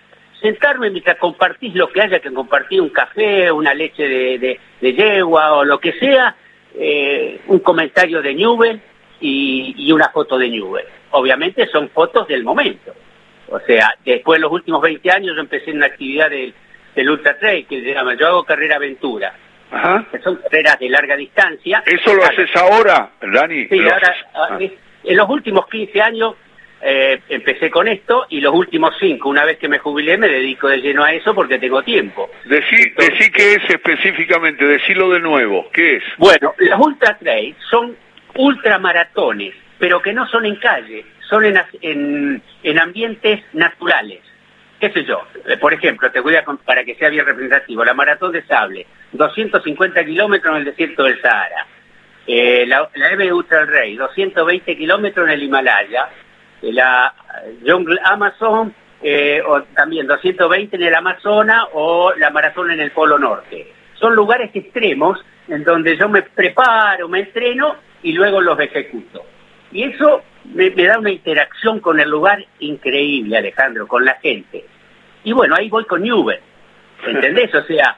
sentarme 0.42 0.90
mientras 0.90 1.18
compartís 1.18 1.74
lo 1.76 1.90
que 1.90 2.02
haya 2.02 2.20
que 2.20 2.32
compartir, 2.32 2.82
un 2.82 2.90
café, 2.90 3.52
una 3.52 3.74
leche 3.74 4.08
de, 4.08 4.60
de, 4.82 4.94
yegua 4.94 5.54
o 5.54 5.64
lo 5.64 5.80
que 5.80 5.94
sea, 5.94 6.36
eh, 6.76 7.42
un 7.48 7.60
comentario 7.60 8.22
de 8.22 8.36
Newell 8.36 8.82
y, 9.20 9.92
una 9.92 10.10
foto 10.10 10.38
de 10.38 10.50
Newell. 10.50 10.86
Obviamente 11.12 11.68
son 11.68 11.90
fotos 11.90 12.28
del 12.28 12.44
momento. 12.44 12.94
O 13.48 13.60
sea, 13.60 13.96
después 14.04 14.38
de 14.38 14.42
los 14.42 14.52
últimos 14.52 14.82
20 14.82 15.10
años 15.12 15.36
yo 15.36 15.42
empecé 15.42 15.72
en 15.72 15.78
una 15.78 15.88
actividad 15.88 16.30
del, 16.30 16.54
Ultra 17.10 17.38
Trail 17.38 17.66
que 17.68 17.82
se 17.82 17.94
llama 17.94 18.16
Yo 18.16 18.28
hago 18.28 18.44
carrera 18.44 18.78
aventura. 18.78 19.34
Ajá. 19.72 20.06
Que 20.12 20.20
son 20.20 20.36
carreras 20.38 20.80
de 20.80 20.90
larga 20.90 21.16
distancia. 21.16 21.84
¿Eso 21.86 22.14
lo 22.14 22.24
haces 22.24 22.50
ahora, 22.56 23.12
Dani? 23.22 23.68
Sí, 23.68 23.80
ahora, 23.82 24.16
ah. 24.34 24.60
en 24.60 25.18
los 25.18 25.30
últimos 25.30 25.68
15 25.68 26.02
años 26.02 26.36
eh, 26.88 27.20
empecé 27.30 27.72
con 27.72 27.88
esto 27.88 28.28
y 28.30 28.42
los 28.42 28.54
últimos 28.54 28.94
cinco, 29.00 29.30
una 29.30 29.44
vez 29.44 29.58
que 29.58 29.68
me 29.68 29.80
jubilé, 29.80 30.18
me 30.18 30.28
dedico 30.28 30.68
de 30.68 30.78
lleno 30.78 31.04
a 31.04 31.14
eso 31.14 31.34
porque 31.34 31.58
tengo 31.58 31.82
tiempo. 31.82 32.30
Decí, 32.46 32.92
qué 33.32 33.54
es 33.54 33.70
específicamente, 33.70 34.66
decilo 34.66 35.10
de 35.10 35.20
nuevo, 35.20 35.68
¿qué 35.74 35.96
es? 35.96 36.04
Bueno, 36.18 36.54
las 36.60 36.80
ultra 36.80 37.18
trails 37.18 37.58
son 37.72 37.96
ultramaratones, 38.36 39.56
pero 39.80 40.00
que 40.00 40.14
no 40.14 40.28
son 40.28 40.46
en 40.46 40.58
calle, 40.58 41.06
son 41.28 41.46
en, 41.46 42.42
en, 42.62 42.80
ambientes 42.80 43.42
naturales. 43.54 44.20
¿Qué 44.86 44.92
sé 44.92 45.06
yo? 45.06 45.24
Eh, 45.48 45.58
por 45.58 45.74
ejemplo, 45.74 46.12
te 46.12 46.20
voy 46.20 46.36
a 46.36 46.46
para 46.64 46.84
que 46.84 46.94
sea 46.94 47.10
bien 47.10 47.26
representativo, 47.26 47.84
la 47.84 47.96
maratón 47.96 48.32
de 48.32 48.44
sable, 48.44 48.86
250 49.14 50.06
kilómetros 50.06 50.52
en 50.52 50.60
el 50.60 50.66
desierto 50.66 51.06
del 51.06 51.20
Sahara. 51.24 51.66
Eh, 52.28 52.66
la, 52.68 52.88
la 52.94 53.10
EVE 53.10 53.34
Ultra 53.34 53.66
Rey, 53.66 53.96
220 53.96 54.78
kilómetros 54.78 55.28
en 55.28 55.34
el 55.34 55.42
Himalaya, 55.42 56.08
la 56.62 57.16
Jungle 57.66 58.00
Amazon, 58.04 58.76
eh, 59.02 59.42
o 59.44 59.64
también 59.64 60.06
220 60.06 60.76
en 60.76 60.84
el 60.84 60.94
Amazonas 60.94 61.66
o 61.74 62.14
la 62.16 62.30
maratón 62.30 62.70
en 62.70 62.80
el 62.80 62.92
Polo 62.92 63.18
Norte. 63.18 63.74
Son 63.96 64.14
lugares 64.14 64.52
extremos 64.54 65.18
en 65.48 65.64
donde 65.64 65.98
yo 65.98 66.10
me 66.10 66.22
preparo, 66.22 67.10
me 67.10 67.22
entreno 67.22 67.76
y 68.04 68.14
luego 68.14 68.40
los 68.40 68.60
ejecuto. 68.60 69.26
Y 69.72 69.82
eso 69.82 70.22
me, 70.54 70.70
da 70.70 71.00
una 71.00 71.12
interacción 71.12 71.80
con 71.80 72.00
el 72.00 72.10
lugar 72.10 72.46
increíble, 72.60 73.38
Alejandro, 73.38 73.88
con 73.88 74.06
la 74.06 74.14
gente. 74.22 74.66
Y 75.26 75.34
bueno, 75.34 75.56
ahí 75.58 75.70
voy 75.70 75.84
con 75.86 76.02
Newell, 76.02 76.40
¿entendés? 77.06 77.54
O 77.54 77.64
sea, 77.64 77.98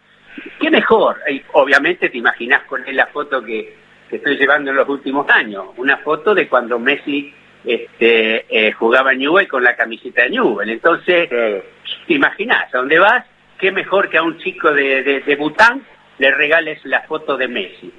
¿qué 0.60 0.72
mejor? 0.72 1.18
obviamente 1.54 2.10
te 2.10 2.18
imaginas 2.18 2.64
con 2.64 2.88
él 2.88 2.96
la 2.96 3.08
foto 3.08 3.44
que, 3.44 3.76
que 4.10 4.16
estoy 4.16 4.38
llevando 4.38 4.72
en 4.72 4.78
los 4.78 4.90
últimos 4.90 5.30
años, 5.30 5.66
una 5.78 5.98
foto 5.98 6.34
de 6.34 6.48
cuando 6.48 6.80
Messi 6.80 7.34
este, 7.66 8.46
eh, 8.50 8.72
jugaba 8.72 9.14
Newell 9.14 9.48
con 9.48 9.64
la 9.64 9.76
camiseta 9.76 10.24
de 10.24 10.30
Newell. 10.32 10.70
Entonces, 10.70 11.30
te 11.30 12.14
imaginás, 12.14 12.74
a 12.74 12.78
dónde 12.78 12.98
vas, 12.98 13.26
qué 13.60 13.72
mejor 13.72 14.10
que 14.10 14.18
a 14.18 14.24
un 14.24 14.38
chico 14.38 14.72
de, 14.72 15.22
de, 15.26 15.36
Bután 15.36 15.86
le 16.18 16.32
regales 16.32 16.80
la 16.86 17.02
foto 17.02 17.38
de 17.38 17.48
Messi. 17.48 17.94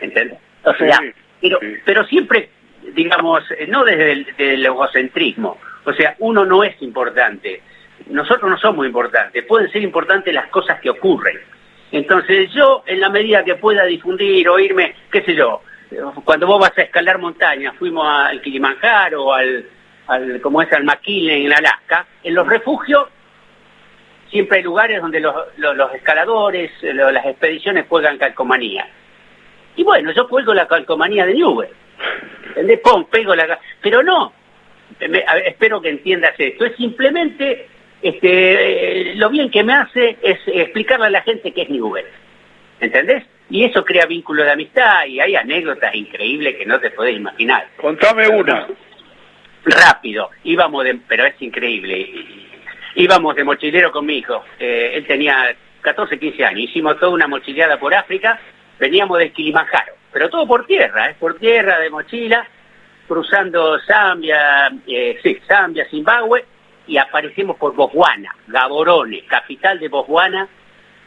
¿Entendés? 0.00 0.38
O 0.62 0.74
sea, 0.74 1.00
pero, 1.40 1.58
pero 1.84 2.04
siempre, 2.06 2.50
digamos, 2.94 3.42
no 3.68 3.84
desde 3.84 4.12
el, 4.38 4.64
egocentrismo. 4.64 5.58
O 5.86 5.92
sea, 5.92 6.16
uno 6.18 6.44
no 6.44 6.64
es 6.64 6.80
importante. 6.82 7.62
Nosotros 8.08 8.50
no 8.50 8.58
somos 8.58 8.84
importantes. 8.84 9.44
Pueden 9.44 9.70
ser 9.70 9.82
importantes 9.82 10.34
las 10.34 10.48
cosas 10.48 10.80
que 10.80 10.90
ocurren. 10.90 11.38
Entonces 11.92 12.50
yo, 12.52 12.82
en 12.86 13.00
la 13.00 13.08
medida 13.08 13.44
que 13.44 13.54
pueda 13.54 13.84
difundir, 13.84 14.48
oírme, 14.48 14.94
qué 15.10 15.22
sé 15.22 15.34
yo, 15.34 15.62
cuando 16.24 16.46
vos 16.46 16.60
vas 16.60 16.76
a 16.76 16.82
escalar 16.82 17.18
montañas, 17.18 17.74
fuimos 17.78 18.06
al 18.06 18.42
Kilimanjaro, 18.42 19.32
al, 19.32 19.64
al 20.08 20.40
como 20.40 20.60
es 20.60 20.72
al 20.72 20.84
McKinley 20.84 21.46
en 21.46 21.52
Alaska, 21.52 22.06
en 22.24 22.34
los 22.34 22.46
refugios 22.46 23.08
siempre 24.28 24.58
hay 24.58 24.64
lugares 24.64 25.00
donde 25.00 25.20
los, 25.20 25.34
escaladores, 25.94 26.70
las 26.82 27.24
expediciones 27.26 27.86
juegan 27.88 28.18
calcomanía. 28.18 28.88
Y 29.76 29.84
bueno, 29.84 30.10
yo 30.10 30.28
cuelgo 30.28 30.52
la 30.52 30.66
calcomanía 30.66 31.24
de 31.24 31.34
Newell. 31.34 31.70
¿Entendés? 32.48 32.80
Pum, 32.80 33.04
pego 33.04 33.34
la... 33.34 33.58
Pero 33.80 34.02
no, 34.02 34.32
espero 34.98 35.80
que 35.80 35.90
entiendas 35.90 36.34
esto, 36.38 36.64
es 36.64 36.76
simplemente 36.76 37.68
este, 38.02 39.14
lo 39.16 39.30
bien 39.30 39.50
que 39.50 39.64
me 39.64 39.74
hace 39.74 40.16
es 40.22 40.38
explicarle 40.46 41.06
a 41.06 41.10
la 41.10 41.22
gente 41.22 41.52
qué 41.52 41.62
es 41.62 41.70
Newell. 41.70 42.06
¿Entendés? 42.80 43.24
Y 43.48 43.64
eso 43.64 43.84
crea 43.84 44.06
vínculos 44.06 44.44
de 44.44 44.52
amistad 44.52 45.06
y 45.06 45.20
hay 45.20 45.36
anécdotas 45.36 45.94
increíbles 45.94 46.56
que 46.56 46.66
no 46.66 46.80
te 46.80 46.90
podés 46.90 47.16
imaginar. 47.16 47.68
Contame 47.76 48.28
una. 48.28 48.66
Rápido, 49.64 50.30
íbamos 50.44 50.84
de, 50.84 50.98
pero 51.08 51.24
es 51.24 51.34
increíble, 51.42 52.08
íbamos 52.94 53.34
de 53.34 53.42
mochilero 53.42 53.90
con 53.90 54.06
mi 54.06 54.18
hijo, 54.18 54.44
eh, 54.60 54.92
él 54.94 55.04
tenía 55.08 55.56
14, 55.80 56.20
15 56.20 56.44
años, 56.44 56.60
hicimos 56.60 57.00
toda 57.00 57.10
una 57.10 57.26
mochileada 57.26 57.76
por 57.76 57.92
África, 57.92 58.38
veníamos 58.78 59.18
de 59.18 59.32
Kilimanjaro, 59.32 59.94
pero 60.12 60.30
todo 60.30 60.46
por 60.46 60.66
tierra, 60.66 61.10
¿eh? 61.10 61.16
por 61.18 61.36
tierra, 61.38 61.80
de 61.80 61.90
mochila, 61.90 62.46
cruzando 63.06 63.78
Zambia, 63.80 64.70
eh, 64.86 65.18
sí, 65.22 65.38
Zambia, 65.46 65.86
Zimbabue, 65.88 66.44
y 66.86 66.98
aparecimos 66.98 67.56
por 67.56 67.74
Botswana, 67.74 68.34
Gaborone, 68.46 69.24
capital 69.26 69.78
de 69.78 69.88
Botswana, 69.88 70.48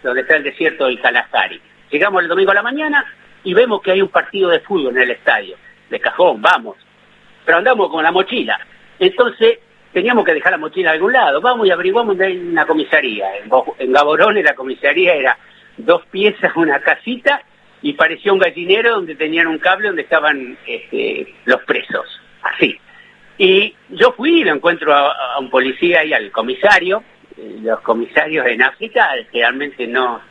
donde 0.04 0.22
está 0.22 0.36
el 0.36 0.44
desierto 0.44 0.86
del 0.86 1.00
Kalahari. 1.00 1.62
Llegamos 1.90 2.22
el 2.22 2.28
domingo 2.28 2.52
a 2.52 2.56
la 2.56 2.62
mañana 2.62 3.06
y 3.44 3.54
vemos 3.54 3.82
que 3.82 3.92
hay 3.92 4.02
un 4.02 4.10
partido 4.10 4.50
de 4.50 4.60
fútbol 4.60 4.96
en 4.96 5.04
el 5.04 5.12
estadio. 5.12 5.56
De 5.90 6.00
cajón, 6.00 6.42
vamos. 6.42 6.78
Pero 7.46 7.58
andamos 7.58 7.90
con 7.90 8.04
la 8.04 8.12
mochila. 8.12 8.60
Entonces 9.00 9.60
teníamos 9.92 10.26
que 10.26 10.34
dejar 10.34 10.52
la 10.52 10.58
mochila 10.58 10.92
a 10.92 10.94
algún 10.94 11.14
lado. 11.14 11.42
Vamos 11.42 11.68
y 11.68 11.72
averiguamos 11.72 12.20
en 12.20 12.50
una 12.50 12.66
comisaría. 12.66 13.26
En 13.80 13.92
Gaborone 13.92 14.44
la 14.44 14.54
comisaría 14.54 15.16
era 15.16 15.38
dos 15.78 16.06
piezas, 16.08 16.56
una 16.56 16.80
casita 16.80 17.42
y 17.82 17.94
parecía 17.94 18.34
un 18.34 18.40
gallinero 18.40 18.96
donde 18.96 19.16
tenían 19.16 19.48
un 19.48 19.58
cable 19.58 19.88
donde 19.88 20.04
estaban 20.04 20.58
este, 20.66 21.34
los 21.46 21.62
presos. 21.64 22.06
Así. 22.42 22.78
Y 23.38 23.74
yo 23.90 24.12
fui 24.14 24.42
y 24.42 24.44
lo 24.44 24.54
encuentro 24.54 24.94
a, 24.94 25.40
un 25.40 25.50
policía 25.50 26.04
y 26.04 26.14
al 26.14 26.32
comisario. 26.32 27.04
Los 27.62 27.80
comisarios 27.82 28.46
en 28.48 28.62
África 28.62 29.10
realmente 29.32 29.88
no, 29.88 30.22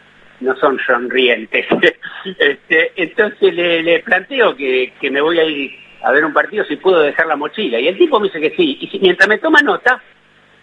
no 0.41 0.57
son 0.57 0.79
sonrientes. 0.87 1.67
este, 2.39 2.93
entonces 2.97 3.55
le, 3.55 4.01
planteo 4.01 4.55
que, 4.55 4.93
me 5.11 5.21
voy 5.23 5.39
a 5.39 5.45
ir 5.45 5.73
a 6.03 6.13
ver 6.13 6.25
un 6.25 6.35
partido 6.35 6.65
si 6.67 6.77
puedo 6.77 7.01
dejar 7.01 7.27
la 7.27 7.37
mochila. 7.37 7.81
Y 7.81 7.89
el 7.89 7.97
tipo 7.97 8.21
me 8.21 8.29
dice 8.29 8.41
que 8.41 8.55
sí. 8.57 8.79
Y 8.93 8.99
mientras 9.01 9.27
me 9.27 9.39
toma 9.39 9.63
nota, 9.63 10.03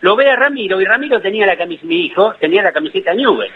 lo 0.01 0.15
ve 0.15 0.29
a 0.29 0.35
Ramiro, 0.35 0.79
y 0.79 0.85
Ramiro 0.85 1.19
tenía 1.19 1.47
la 1.47 1.57
camiseta, 1.57 1.87
mi 1.87 2.05
hijo, 2.05 2.35
tenía 2.39 2.61
la 2.61 2.71
camiseta 2.71 3.13
Newell. 3.15 3.51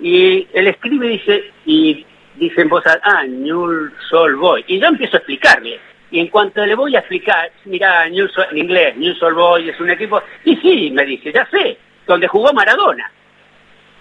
Y 0.00 0.48
él 0.52 0.66
escribe 0.66 1.06
y 1.06 1.10
dice, 1.10 1.44
y 1.64 2.06
dice 2.36 2.62
en 2.62 2.68
voz 2.68 2.84
ah, 2.86 3.24
New 3.24 3.90
Soul 4.08 4.36
Boy. 4.36 4.64
Y 4.66 4.80
yo 4.80 4.86
empiezo 4.86 5.16
a 5.16 5.18
explicarle. 5.18 5.80
Y 6.10 6.20
en 6.20 6.28
cuanto 6.28 6.64
le 6.64 6.74
voy 6.74 6.94
a 6.94 7.00
explicar, 7.00 7.50
mira, 7.64 8.08
New 8.08 8.28
en 8.50 8.58
inglés, 8.58 8.96
New 8.96 9.14
Soul 9.14 9.34
Boy 9.34 9.68
es 9.68 9.80
un 9.80 9.90
equipo, 9.90 10.22
y 10.44 10.56
sí, 10.56 10.90
me 10.92 11.04
dice, 11.04 11.32
ya 11.32 11.44
sé, 11.46 11.76
donde 12.06 12.28
jugó 12.28 12.52
Maradona. 12.52 13.10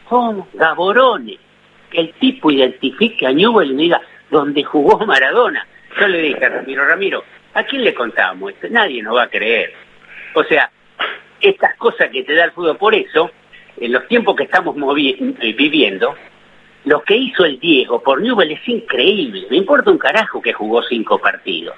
¿Cómo? 0.08 0.48
Gaborone. 0.54 1.39
que 1.89 2.02
el 2.02 2.13
tipo 2.13 2.52
identifique 2.52 3.26
a 3.26 3.32
Newell 3.32 3.72
y 3.72 3.74
me 3.74 3.82
diga 3.84 4.02
dónde 4.30 4.63
jugó 4.63 5.04
Maradona. 5.06 5.65
Yo 6.00 6.08
le 6.08 6.19
dije 6.19 6.46
a 6.46 6.50
Ramiro, 6.50 6.86
Ramiro, 6.86 7.24
¿a 7.54 7.63
quién 7.63 7.84
le 7.84 7.93
contamos 7.93 8.52
esto? 8.52 8.67
Nadie 8.69 9.02
nos 9.02 9.15
va 9.15 9.24
a 9.24 9.30
creer. 9.30 9.74
O 10.36 10.43
sea, 10.43 10.69
estas 11.39 11.76
cosas 11.78 12.10
que 12.10 12.24
te 12.24 12.36
da 12.36 12.46
el 12.46 12.52
fútbol, 12.52 12.78
por 12.78 12.96
eso, 12.96 13.32
en 13.78 13.91
los 13.91 14.08
tiempos 14.08 14.36
que 14.36 14.43
estamos 14.43 14.76
eh, 14.78 15.54
viviendo, 15.58 16.15
lo 16.86 17.02
que 17.04 17.15
hizo 17.15 17.46
el 17.46 17.60
Diego 17.60 18.02
por 18.04 18.22
Newell 18.22 18.52
es 18.52 18.67
increíble. 18.67 19.48
Me 19.50 19.58
importa 19.58 19.91
un 19.91 19.98
carajo 19.98 20.41
que 20.41 20.54
jugó 20.54 20.84
cinco 20.84 21.17
partidos. 21.17 21.76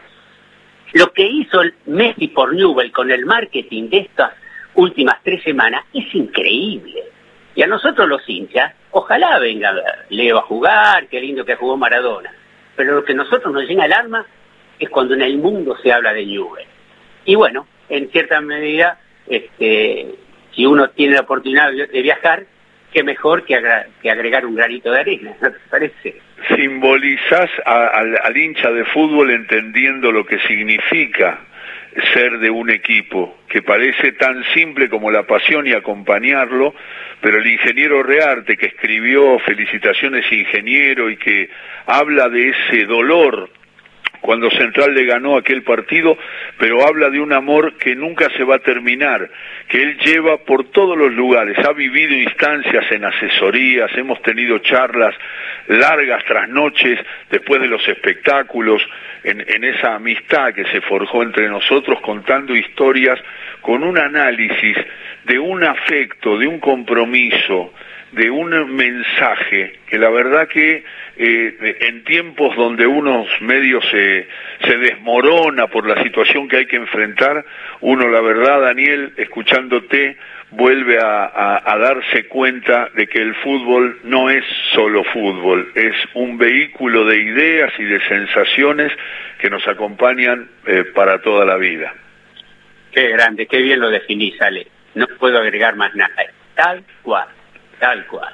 Lo 0.93 1.11
que 1.11 1.27
hizo 1.27 1.61
el 1.61 1.75
Messi 1.85 2.29
por 2.29 2.53
Newell 2.53 2.91
con 2.91 3.11
el 3.11 3.25
marketing 3.25 3.89
de 3.89 3.97
estas 3.99 4.33
últimas 4.73 5.17
tres 5.23 5.43
semanas 5.43 5.83
es 5.93 6.13
increíble. 6.15 7.03
Y 7.53 7.61
a 7.61 7.67
nosotros 7.67 8.07
los 8.07 8.27
hinchas, 8.27 8.73
ojalá 8.91 9.37
venga 9.39 9.73
Leo 10.09 10.39
a 10.39 10.41
jugar, 10.41 11.07
qué 11.07 11.21
lindo 11.21 11.45
que 11.45 11.55
jugó 11.55 11.77
Maradona. 11.77 12.33
Pero 12.75 12.95
lo 12.95 13.03
que 13.03 13.13
a 13.13 13.15
nosotros 13.15 13.53
nos 13.53 13.63
llena 13.67 13.85
el 13.85 13.93
alma 13.93 14.25
es 14.79 14.89
cuando 14.89 15.13
en 15.13 15.21
el 15.21 15.37
mundo 15.37 15.77
se 15.81 15.91
habla 15.91 16.13
de 16.13 16.25
Newell. 16.25 16.65
Y 17.25 17.35
bueno, 17.35 17.67
en 17.89 18.09
cierta 18.09 18.41
medida, 18.41 18.99
este, 19.27 20.15
si 20.53 20.65
uno 20.65 20.89
tiene 20.89 21.15
la 21.15 21.21
oportunidad 21.21 21.71
de 21.71 22.01
viajar, 22.01 22.45
qué 22.95 23.03
mejor 23.03 23.43
que, 23.43 23.57
agregar 24.09 24.45
un 24.45 24.55
granito 24.55 24.89
de 24.89 24.99
arena, 25.01 25.35
¿no 25.41 25.51
te 25.51 25.59
parece? 25.69 26.15
Simbolizás 26.55 27.49
al 27.65 28.37
hincha 28.37 28.71
de 28.71 28.85
fútbol 28.85 29.31
entendiendo 29.31 30.13
lo 30.13 30.25
que 30.25 30.39
significa 30.47 31.41
ser 32.13 32.39
de 32.39 32.49
un 32.49 32.69
equipo, 32.69 33.37
que 33.49 33.61
parece 33.61 34.13
tan 34.13 34.43
simple 34.53 34.87
como 34.89 35.11
la 35.11 35.23
pasión 35.23 35.67
y 35.67 35.73
acompañarlo, 35.73 36.73
pero 37.19 37.39
el 37.39 37.47
ingeniero 37.47 38.01
Rearte 38.01 38.55
que 38.55 38.67
escribió 38.67 39.39
Felicitaciones 39.39 40.31
ingeniero 40.31 41.09
y 41.09 41.17
que 41.17 41.49
habla 41.85 42.29
de 42.29 42.49
ese 42.49 42.85
dolor 42.85 43.49
cuando 44.25 44.49
Central 44.49 44.93
le 44.93 45.05
ganó 45.05 45.37
aquel 45.37 45.61
partido, 45.61 46.17
pero 46.57 46.85
habla 46.85 47.09
de 47.09 47.19
un 47.19 47.31
amor 47.31 47.77
que 47.77 47.95
nunca 47.95 48.29
se 48.35 48.43
va 48.43 48.55
a 48.55 48.59
terminar, 48.59 49.29
que 49.67 49.81
él 49.81 49.97
lleva 49.99 50.37
por 50.37 50.71
todos 50.71 50.97
los 50.97 51.13
lugares, 51.13 51.57
ha 51.59 51.73
vivido 51.73 52.13
instancias 52.15 52.91
en 52.91 53.05
asesorías, 53.05 53.91
hemos 53.95 54.21
tenido 54.23 54.57
charlas 54.59 55.15
largas 55.67 56.23
tras 56.25 56.49
noches 56.49 56.99
después 57.29 57.61
de 57.61 57.67
los 57.67 57.87
espectáculos, 57.87 58.81
en, 59.23 59.43
en 59.47 59.63
esa 59.63 59.95
amistad 59.95 60.53
que 60.53 60.65
se 60.65 60.81
forjó 60.81 61.23
entre 61.23 61.47
nosotros 61.47 61.99
contando 62.01 62.55
historias 62.55 63.19
con 63.61 63.83
un 63.83 63.97
análisis 63.97 64.77
de 65.23 65.39
un 65.39 65.63
afecto, 65.63 66.37
de 66.37 66.47
un 66.47 66.59
compromiso, 66.59 67.73
de 68.11 68.29
un 68.29 68.75
mensaje 68.75 69.79
que 69.87 69.97
la 69.97 70.09
verdad 70.09 70.47
que 70.47 70.83
eh, 71.17 71.77
en 71.81 72.03
tiempos 72.03 72.55
donde 72.55 72.85
unos 72.85 73.27
medios 73.41 73.85
se, 73.89 74.27
se 74.65 74.77
desmorona 74.77 75.67
por 75.67 75.87
la 75.87 76.01
situación 76.03 76.47
que 76.47 76.57
hay 76.57 76.65
que 76.65 76.75
enfrentar, 76.75 77.45
uno 77.81 78.07
la 78.09 78.21
verdad, 78.21 78.61
Daniel, 78.61 79.13
escuchándote, 79.17 80.17
vuelve 80.51 80.97
a, 80.99 81.75
darse 81.77 82.27
cuenta 82.27 82.89
de 82.95 83.07
que 83.07 83.21
el 83.21 83.35
fútbol 83.35 83.99
no 84.03 84.29
es 84.29 84.43
solo 84.73 85.03
fútbol, 85.05 85.71
es 85.75 85.95
un 86.13 86.37
vehículo 86.37 87.05
de 87.05 87.17
ideas 87.17 87.73
y 87.77 87.83
de 87.83 87.99
sensaciones 88.07 88.91
que 89.39 89.49
nos 89.49 89.67
acompañan 89.67 90.49
eh, 90.65 90.85
para 90.93 91.21
toda 91.21 91.45
la 91.45 91.57
vida. 91.57 91.93
Qué 92.91 93.09
grande, 93.09 93.45
qué 93.45 93.61
bien 93.61 93.79
lo 93.79 93.89
definís, 93.89 94.41
Ale. 94.41 94.67
No 94.95 95.07
puedo 95.19 95.37
agregar 95.37 95.75
más 95.75 95.93
nada. 95.95 96.13
Tal 96.55 96.83
cual. 97.03 97.27
Tal 97.79 98.05
cual. 98.07 98.33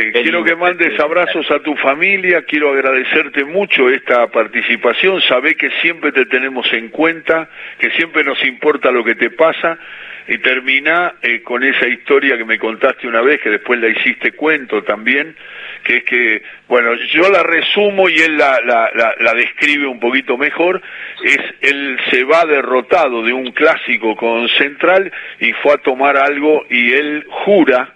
Eh, 0.00 0.12
quiero 0.22 0.42
que 0.42 0.56
mandes 0.56 0.98
abrazos 0.98 1.50
a 1.50 1.58
tu 1.60 1.76
familia, 1.76 2.42
quiero 2.46 2.70
agradecerte 2.70 3.44
mucho 3.44 3.90
esta 3.90 4.28
participación, 4.28 5.20
sabé 5.20 5.56
que 5.56 5.70
siempre 5.82 6.10
te 6.10 6.24
tenemos 6.24 6.66
en 6.72 6.88
cuenta, 6.88 7.50
que 7.78 7.90
siempre 7.90 8.24
nos 8.24 8.42
importa 8.46 8.90
lo 8.90 9.04
que 9.04 9.14
te 9.14 9.28
pasa. 9.28 9.78
Y 10.26 10.38
termina 10.38 11.14
eh, 11.22 11.42
con 11.42 11.64
esa 11.64 11.88
historia 11.88 12.38
que 12.38 12.44
me 12.44 12.58
contaste 12.58 13.08
una 13.08 13.20
vez, 13.20 13.40
que 13.40 13.50
después 13.50 13.80
la 13.80 13.88
hiciste 13.88 14.32
cuento 14.32 14.82
también, 14.84 15.34
que 15.82 15.98
es 15.98 16.04
que, 16.04 16.42
bueno, 16.68 16.94
yo 17.12 17.28
la 17.30 17.42
resumo 17.42 18.08
y 18.08 18.16
él 18.20 18.38
la, 18.38 18.60
la, 18.64 19.14
la 19.18 19.34
describe 19.34 19.86
un 19.86 19.98
poquito 19.98 20.38
mejor, 20.38 20.80
es 21.24 21.40
él 21.62 21.98
se 22.10 22.22
va 22.24 22.46
derrotado 22.46 23.22
de 23.22 23.32
un 23.32 23.50
clásico 23.52 24.14
con 24.14 24.48
Central 24.50 25.10
y 25.40 25.52
fue 25.54 25.74
a 25.74 25.78
tomar 25.78 26.16
algo 26.16 26.64
y 26.70 26.92
él 26.92 27.26
jura 27.28 27.94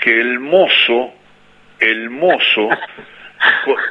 que 0.00 0.18
el 0.18 0.40
mozo, 0.40 1.14
el 1.80 2.10
mozo, 2.10 2.68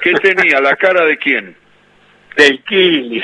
¿qué 0.02 0.13
tenía? 0.13 0.60
¿La 0.62 0.75
cara 0.75 1.06
de 1.06 1.17
quién? 1.17 1.56
Del 2.38 2.63
Kili. 2.63 3.21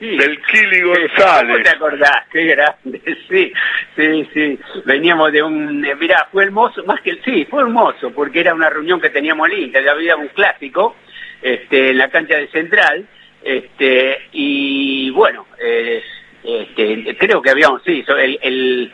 Del 0.00 0.42
Kili 0.42 0.80
González. 0.80 1.52
¿Cómo 1.52 1.62
te 1.62 1.70
acordás? 1.70 2.26
Qué 2.32 2.44
grande, 2.44 3.00
sí, 3.28 3.52
sí, 3.94 4.28
sí. 4.32 4.58
Veníamos 4.84 5.30
de 5.32 5.42
un... 5.42 5.84
Eh, 5.84 5.94
mirá, 5.94 6.26
fue 6.32 6.44
hermoso, 6.44 6.82
más 6.84 7.00
que 7.02 7.10
el... 7.10 7.22
Sí, 7.22 7.46
fue 7.48 7.62
hermoso, 7.62 8.10
porque 8.10 8.40
era 8.40 8.54
una 8.54 8.70
reunión 8.70 9.00
que 9.00 9.10
teníamos 9.10 9.48
linda, 9.48 9.80
ya 9.80 9.92
había 9.92 10.16
un 10.16 10.28
clásico 10.28 10.96
este, 11.42 11.90
en 11.90 11.98
la 11.98 12.08
cancha 12.08 12.36
de 12.36 12.48
Central, 12.48 13.06
este, 13.42 14.28
y 14.32 15.10
bueno, 15.10 15.46
eh, 15.62 16.02
este, 16.42 17.16
creo 17.16 17.40
que 17.40 17.50
habíamos, 17.50 17.82
sí, 17.84 18.04
el, 18.08 18.38
el 18.42 18.92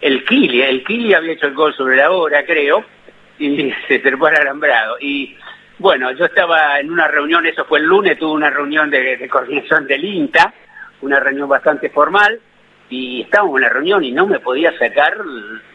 el 0.00 0.24
Kili, 0.24 0.62
el 0.62 0.84
Kili 0.84 1.12
había 1.12 1.32
hecho 1.32 1.46
el 1.46 1.54
gol 1.54 1.74
sobre 1.74 1.96
la 1.96 2.10
hora, 2.10 2.44
creo, 2.44 2.84
y 3.56 3.72
se 3.86 3.98
trepó 4.00 4.26
al 4.26 4.36
alambrado. 4.36 4.96
Y 5.00 5.36
bueno, 5.78 6.10
yo 6.12 6.24
estaba 6.24 6.80
en 6.80 6.90
una 6.90 7.08
reunión, 7.08 7.46
eso 7.46 7.64
fue 7.64 7.78
el 7.78 7.86
lunes, 7.86 8.18
tuve 8.18 8.32
una 8.32 8.50
reunión 8.50 8.90
de, 8.90 9.28
coordinación 9.28 9.86
del 9.86 10.04
INTA, 10.04 10.52
una 11.02 11.20
reunión 11.20 11.48
bastante 11.48 11.90
formal, 11.90 12.40
y 12.90 13.22
estábamos 13.22 13.56
en 13.56 13.62
la 13.62 13.68
reunión 13.68 14.02
y 14.02 14.12
no 14.12 14.26
me 14.26 14.40
podía 14.40 14.76
sacar 14.78 15.16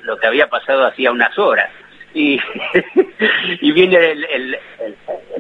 lo 0.02 0.18
que 0.18 0.28
había 0.28 0.50
pasado 0.50 0.86
hacía 0.86 1.12
unas 1.12 1.38
horas. 1.38 1.70
Y, 2.14 2.40
viene 3.62 4.12
el, 4.12 4.26
el, 4.26 4.60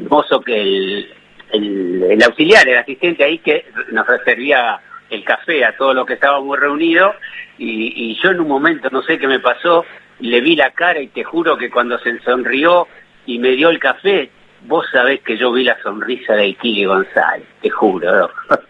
mozo 0.09 0.41
que 0.41 0.59
el, 0.59 1.13
el, 1.51 2.23
auxiliar, 2.23 2.67
el 2.67 2.77
asistente 2.77 3.23
ahí 3.23 3.39
que 3.39 3.65
nos 3.91 4.07
servía 4.23 4.79
el 5.09 5.23
café 5.23 5.63
a 5.63 5.75
todos 5.77 5.95
los 5.95 6.05
que 6.05 6.13
estábamos 6.13 6.59
reunidos 6.59 7.15
y, 7.57 8.17
yo 8.21 8.31
en 8.31 8.39
un 8.39 8.47
momento, 8.47 8.89
no 8.91 9.01
sé 9.03 9.19
qué 9.19 9.27
me 9.27 9.39
pasó, 9.39 9.85
le 10.29 10.41
vi 10.41 10.55
la 10.55 10.71
cara 10.71 10.99
y 11.01 11.07
te 11.07 11.23
juro 11.23 11.57
que 11.57 11.69
cuando 11.69 11.99
se 11.99 12.17
sonrió 12.19 12.87
y 13.25 13.39
me 13.39 13.49
dio 13.51 13.69
el 13.69 13.79
café, 13.79 14.29
vos 14.61 14.85
sabés 14.91 15.21
que 15.21 15.37
yo 15.37 15.51
vi 15.51 15.65
la 15.65 15.77
sonrisa 15.81 16.33
de 16.33 16.53
Kili 16.53 16.85
González, 16.85 17.45
te 17.61 17.69
juro. 17.69 18.31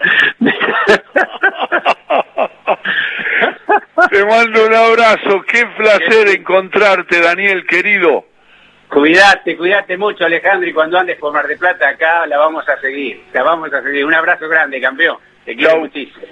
te 4.10 4.26
mando 4.26 4.66
un 4.66 4.74
abrazo, 4.74 5.44
qué 5.48 5.68
placer 5.78 6.30
encontrarte, 6.30 7.22
Daniel, 7.22 7.68
querido. 7.68 8.26
Cuídate, 8.90 9.56
cuídate 9.56 9.96
mucho, 9.98 10.26
Alejandro, 10.26 10.68
y 10.68 10.74
cuando 10.74 10.98
andes 10.98 11.18
por 11.20 11.32
Mar 11.34 11.46
de 11.48 11.58
Plata 11.58 11.88
acá 11.88 12.26
la 12.26 12.40
vamos 12.40 12.68
a 12.68 12.80
seguir, 12.80 13.26
la 13.32 13.44
vamos 13.44 13.72
a 13.72 13.84
seguir. 13.84 14.06
Un 14.06 14.16
abrazo 14.16 14.50
grande, 14.50 14.82
campeón. 14.82 15.18
Quiero 15.46 15.90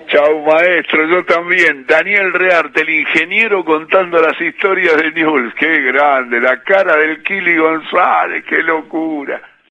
chau, 0.08 0.46
maestro, 0.46 1.06
yo 1.08 1.26
también. 1.26 1.86
Daniel 1.86 2.32
Rearte, 2.32 2.82
el 2.82 2.90
ingeniero 2.90 3.66
contando 3.66 4.22
las 4.22 4.40
historias 4.40 4.96
de 4.98 5.12
Newell's. 5.12 5.54
Qué 5.56 5.82
grande, 5.82 6.40
la 6.40 6.62
cara 6.64 6.96
del 6.96 7.22
Kili 7.22 7.58
González, 7.58 8.46
qué 8.48 8.64
locura. 8.64 9.42